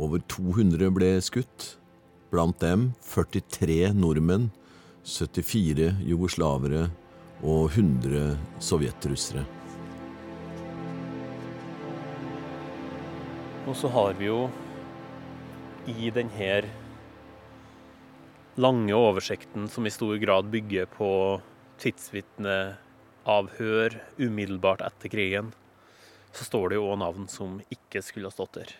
Over 0.00 0.22
200 0.30 0.92
ble 0.94 1.08
skutt, 1.24 1.79
blant 2.30 2.60
dem 2.62 2.92
43 3.10 3.90
nordmenn, 3.98 4.50
74 5.04 5.96
jugoslavere 6.06 6.86
og 7.42 7.72
100 7.72 8.36
sovjetrussere. 8.62 9.42
Og 13.68 13.76
så 13.76 13.90
har 13.92 14.14
vi 14.18 14.30
jo 14.30 14.44
i 15.90 16.10
denne 16.14 16.62
lange 18.60 18.92
oversikten 18.94 19.68
som 19.70 19.86
i 19.86 19.90
stor 19.94 20.16
grad 20.20 20.44
bygger 20.52 20.86
på 20.90 21.40
tidsvitneavhør 21.80 23.96
umiddelbart 24.18 24.80
etter 24.84 25.08
krigen, 25.12 25.52
så 26.32 26.44
står 26.46 26.68
det 26.70 26.76
jo 26.78 26.88
òg 26.92 26.98
navn 27.00 27.28
som 27.30 27.60
ikke 27.72 28.02
skulle 28.04 28.28
ha 28.28 28.32
stått 28.34 28.54
der. 28.58 28.70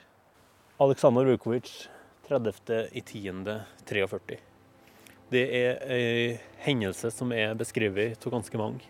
Aleksandr 0.80 1.24
Vukovic, 1.28 1.88
30.10.43. 2.30 4.38
Det 5.30 5.44
er 5.50 5.78
ei 5.90 6.38
hendelse 6.62 7.10
som 7.10 7.32
er 7.34 7.58
beskrevet 7.58 8.22
av 8.22 8.30
ganske 8.36 8.58
mange. 8.58 8.86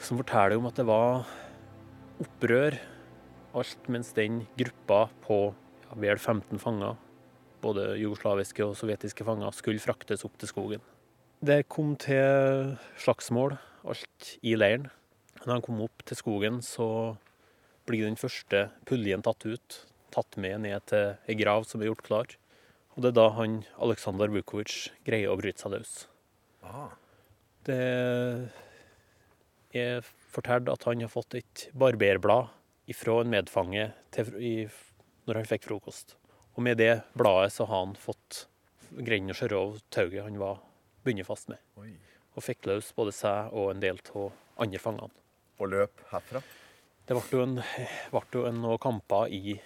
Som 0.00 0.16
forteller 0.20 0.56
om 0.56 0.66
at 0.70 0.76
det 0.80 0.86
var 0.88 1.28
opprør 2.22 2.78
alt 3.56 3.88
mens 3.92 4.12
den 4.16 4.46
gruppa 4.56 5.08
på 5.24 5.52
ja, 5.52 5.92
vel 6.00 6.16
15 6.16 6.58
fanger, 6.60 6.96
både 7.64 7.96
jugoslaviske 8.00 8.64
og 8.64 8.76
sovjetiske 8.80 9.24
fanger, 9.28 9.52
skulle 9.56 9.80
fraktes 9.82 10.24
opp 10.28 10.36
til 10.40 10.48
skogen. 10.48 10.82
Det 11.44 11.68
kom 11.72 11.96
til 12.00 12.76
slagsmål, 13.00 13.56
alt 13.84 14.38
i 14.40 14.56
leiren. 14.56 14.88
Når 15.44 15.52
de 15.58 15.64
kom 15.68 15.80
opp 15.84 15.98
til 16.08 16.16
skogen, 16.16 16.62
så 16.64 17.16
blir 17.86 18.08
den 18.08 18.16
første 18.16 18.70
puljen 18.88 19.22
tatt 19.24 19.44
ut, 19.44 19.86
tatt 20.14 20.36
med 20.40 20.64
ned 20.64 20.86
til 20.90 21.16
ei 21.28 21.36
grav 21.38 21.66
som 21.68 21.82
er 21.82 21.90
gjort 21.90 22.04
klar. 22.06 22.36
Og 22.96 23.04
det 23.04 23.12
er 23.12 23.18
da 23.18 23.26
han 23.36 23.58
Aleksandr 23.82 24.32
Vukovic 24.32 24.90
greier 25.06 25.32
å 25.32 25.38
bryte 25.40 25.62
seg 25.64 25.74
løs. 25.74 25.94
Det 27.66 27.80
er 29.76 30.06
fortalt 30.32 30.70
at 30.72 30.86
han 30.88 31.02
har 31.04 31.12
fått 31.12 31.36
et 31.38 31.66
barberblad 31.76 32.52
ifra 32.90 33.20
en 33.20 33.32
medfange 33.32 33.90
til, 34.14 34.30
i, 34.38 34.54
når 35.26 35.42
han 35.42 35.50
fikk 35.50 35.66
frokost. 35.66 36.16
Og 36.56 36.64
med 36.64 36.78
det 36.80 37.02
bladet 37.18 37.52
så 37.52 37.66
har 37.68 37.84
han 37.84 37.96
fått 38.00 38.46
greien 38.96 39.32
å 39.32 39.36
skjære 39.36 39.58
av 39.60 39.78
tauet 39.92 40.22
han 40.22 40.38
var 40.40 40.62
bundet 41.04 41.28
fast 41.28 41.50
med. 41.52 41.60
Og 42.36 42.44
fikk 42.44 42.68
løs 42.70 42.92
både 42.96 43.12
seg 43.16 43.52
og 43.52 43.72
en 43.72 43.82
del 43.82 44.00
av 44.14 44.30
andre 44.62 44.80
fangene. 44.80 45.12
Og 45.60 45.72
løp 45.72 46.02
herfra. 46.10 46.42
Det 47.06 47.14
ble 47.14 47.22
jo, 47.32 47.42
en, 47.44 47.60
ble 48.12 48.22
jo 48.34 48.44
en, 48.48 48.62
noen 48.64 48.80
kamper 48.82 49.32
i. 49.32 49.56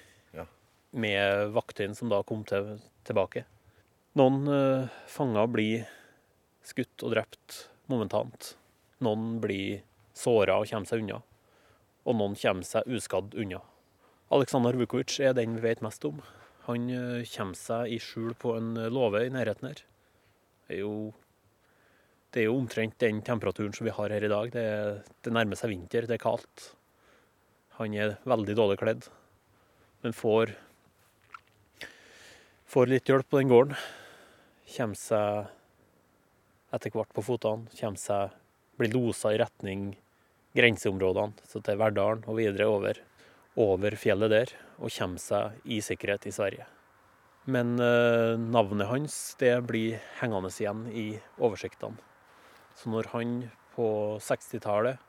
med 0.91 1.53
vaktene 1.55 1.97
som 1.97 2.11
da 2.11 2.23
kom 2.27 2.43
til, 2.49 2.79
tilbake. 3.07 3.45
Noen 4.19 4.47
eh, 4.51 4.91
fanger 5.11 5.51
blir 5.51 5.87
skutt 6.67 7.05
og 7.07 7.15
drept 7.15 7.65
momentant. 7.91 8.55
Noen 9.05 9.39
blir 9.43 9.85
såra 10.17 10.59
og 10.61 10.69
kommer 10.71 10.91
seg 10.91 11.05
unna. 11.05 11.21
Og 12.09 12.19
noen 12.19 12.37
kommer 12.39 12.67
seg 12.67 12.91
uskadd 12.91 13.37
unna. 13.39 13.63
Aleksandr 14.31 14.79
Vukovic 14.79 15.17
er 15.23 15.35
den 15.35 15.57
vi 15.59 15.65
vet 15.69 15.83
mest 15.85 16.05
om. 16.07 16.21
Han 16.67 16.91
eh, 16.91 17.27
kommer 17.33 17.59
seg 17.59 17.95
i 17.95 18.01
skjul 18.03 18.35
på 18.39 18.57
en 18.59 18.75
låve 18.93 19.25
i 19.27 19.33
nærheten 19.33 19.71
her. 19.71 19.85
Det 20.67 20.79
er 20.79 20.85
jo 20.85 20.95
det 22.31 22.45
er 22.45 22.47
jo 22.47 22.59
omtrent 22.61 22.99
den 23.03 23.23
temperaturen 23.27 23.73
som 23.75 23.89
vi 23.89 23.95
har 23.95 24.13
her 24.15 24.23
i 24.23 24.31
dag. 24.31 24.53
Det, 24.55 24.67
det 25.27 25.33
nærmer 25.35 25.59
seg 25.59 25.73
vinter, 25.73 26.07
det 26.07 26.15
er 26.15 26.23
kaldt. 26.23 26.69
Han 27.81 27.97
er 27.97 28.19
veldig 28.29 28.55
dårlig 28.55 28.77
kledd, 28.79 29.09
men 30.05 30.15
får, 30.15 30.53
får 32.71 32.87
litt 32.87 33.09
hjelp 33.11 33.27
på 33.31 33.41
den 33.41 33.51
gården. 33.51 33.79
Kommer 34.77 34.99
seg 34.99 35.49
etter 36.71 36.93
hvert 36.95 37.11
på 37.15 37.25
føttene, 37.27 37.71
kommer 37.75 37.99
seg, 37.99 38.37
blir 38.79 38.93
losa 38.95 39.33
i 39.35 39.41
retning 39.41 39.89
grenseområdene, 40.55 41.47
så 41.47 41.63
til 41.63 41.79
Verdalen 41.81 42.23
og 42.31 42.39
videre 42.39 42.69
over, 42.71 43.01
over 43.59 43.97
fjellet 43.99 44.31
der, 44.33 44.53
og 44.79 44.93
kommer 44.95 45.23
seg 45.23 45.59
i 45.67 45.81
sikkerhet 45.83 46.29
i 46.31 46.35
Sverige. 46.35 46.67
Men 47.51 47.75
eh, 47.83 48.39
navnet 48.39 48.91
hans 48.91 49.17
det 49.41 49.55
blir 49.67 49.99
hengende 50.21 50.53
igjen 50.55 50.87
i 50.95 51.07
oversiktene. 51.43 51.99
Så 52.79 52.91
når 52.93 53.11
han 53.15 53.39
på 53.75 53.87
60-tallet 54.23 55.01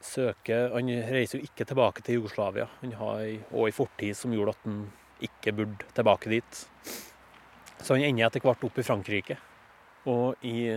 søker 0.00 0.72
Han 0.72 0.88
reiser 1.12 1.38
jo 1.38 1.44
ikke 1.44 1.66
tilbake 1.68 2.02
til 2.02 2.18
Jugoslavia. 2.18 2.66
Han 2.80 2.94
har 2.96 3.20
en 3.20 3.74
fortid 3.76 4.16
som 4.16 4.32
gjorde 4.32 4.54
at 4.56 4.62
han 4.64 4.78
ikke 5.24 5.54
burde 5.56 5.88
tilbake 5.96 6.32
dit. 6.32 6.64
Så 7.80 7.96
han 7.96 8.04
ender 8.04 8.28
etter 8.28 8.44
hvert 8.44 8.64
opp 8.66 8.78
i 8.78 8.84
Frankrike. 8.86 9.38
Og 10.10 10.40
i 10.46 10.70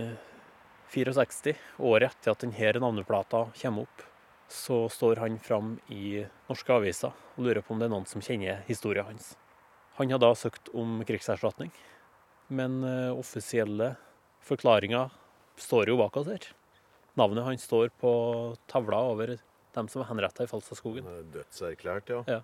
64, 0.94 1.54
året 1.82 2.12
etter 2.12 2.32
at 2.34 2.44
denne 2.44 2.82
navneplata 2.84 3.46
kommer 3.60 3.88
opp, 3.88 4.04
så 4.48 4.84
står 4.92 5.22
han 5.22 5.38
fram 5.42 5.78
i 5.90 6.22
norske 6.48 6.72
aviser 6.72 7.14
og 7.34 7.46
lurer 7.46 7.64
på 7.64 7.74
om 7.74 7.80
det 7.80 7.88
er 7.88 7.94
noen 7.94 8.06
som 8.06 8.22
kjenner 8.22 8.62
historien 8.68 9.08
hans. 9.08 9.32
Han 9.98 10.10
har 10.10 10.20
da 10.22 10.32
søkt 10.36 10.70
om 10.74 11.00
krigserstatning, 11.06 11.72
men 12.54 12.82
eh, 12.84 13.14
offisielle 13.14 13.94
forklaringer 14.44 15.12
står 15.60 15.90
jo 15.90 15.98
bak 15.98 16.18
oss 16.20 16.30
her. 16.30 16.48
Navnet 17.18 17.46
hans 17.46 17.66
står 17.66 17.92
på 18.02 18.12
tavla 18.70 19.00
over 19.12 19.36
dem 19.74 19.90
som 19.90 20.02
er 20.02 20.10
henretta 20.10 20.46
i 20.46 20.50
Falstadskogen. 20.50 21.06
Dødserklært, 21.34 22.10
ja. 22.10 22.22
Ja. 22.30 22.40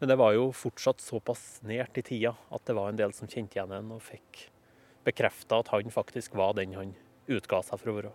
Men 0.00 0.10
det 0.10 0.16
var 0.18 0.34
jo 0.36 0.48
fortsatt 0.52 1.00
såpass 1.00 1.60
nært 1.64 1.96
i 2.00 2.02
tida 2.04 2.34
at 2.52 2.64
det 2.66 2.74
var 2.76 2.90
en 2.90 2.98
del 2.98 3.12
som 3.16 3.28
kjente 3.30 3.56
igjen 3.58 3.72
en 3.72 3.92
og 3.94 4.02
fikk 4.04 4.48
bekrefta 5.06 5.60
at 5.62 5.68
han 5.74 5.90
faktisk 5.92 6.34
var 6.36 6.54
den 6.58 6.72
han 6.76 6.94
utga 7.30 7.60
seg 7.64 7.80
for 7.80 7.92
å 7.92 7.96
være. 8.00 8.12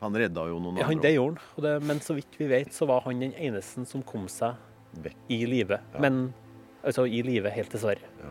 Han 0.00 0.16
redda 0.16 0.46
jo 0.48 0.58
noen 0.62 0.78
Ja, 0.80 0.86
han, 0.88 0.96
andre. 0.98 1.08
det 1.08 1.14
gjorde 1.16 1.40
han, 1.44 1.64
det, 1.64 1.72
men 1.88 1.98
så 2.04 2.14
vidt 2.16 2.36
vi 2.40 2.46
vet, 2.50 2.70
så 2.72 2.86
var 2.88 3.02
han 3.04 3.20
den 3.20 3.34
eneste 3.36 3.84
som 3.88 4.02
kom 4.06 4.28
seg 4.32 4.56
Vekk. 5.04 5.16
i 5.28 5.40
live. 5.46 5.80
Ja. 5.94 6.00
Men 6.00 6.32
altså 6.82 7.04
i 7.06 7.20
live 7.22 7.50
helt 7.52 7.70
til 7.70 7.82
Sverige. 7.82 8.08
Ja. 8.22 8.30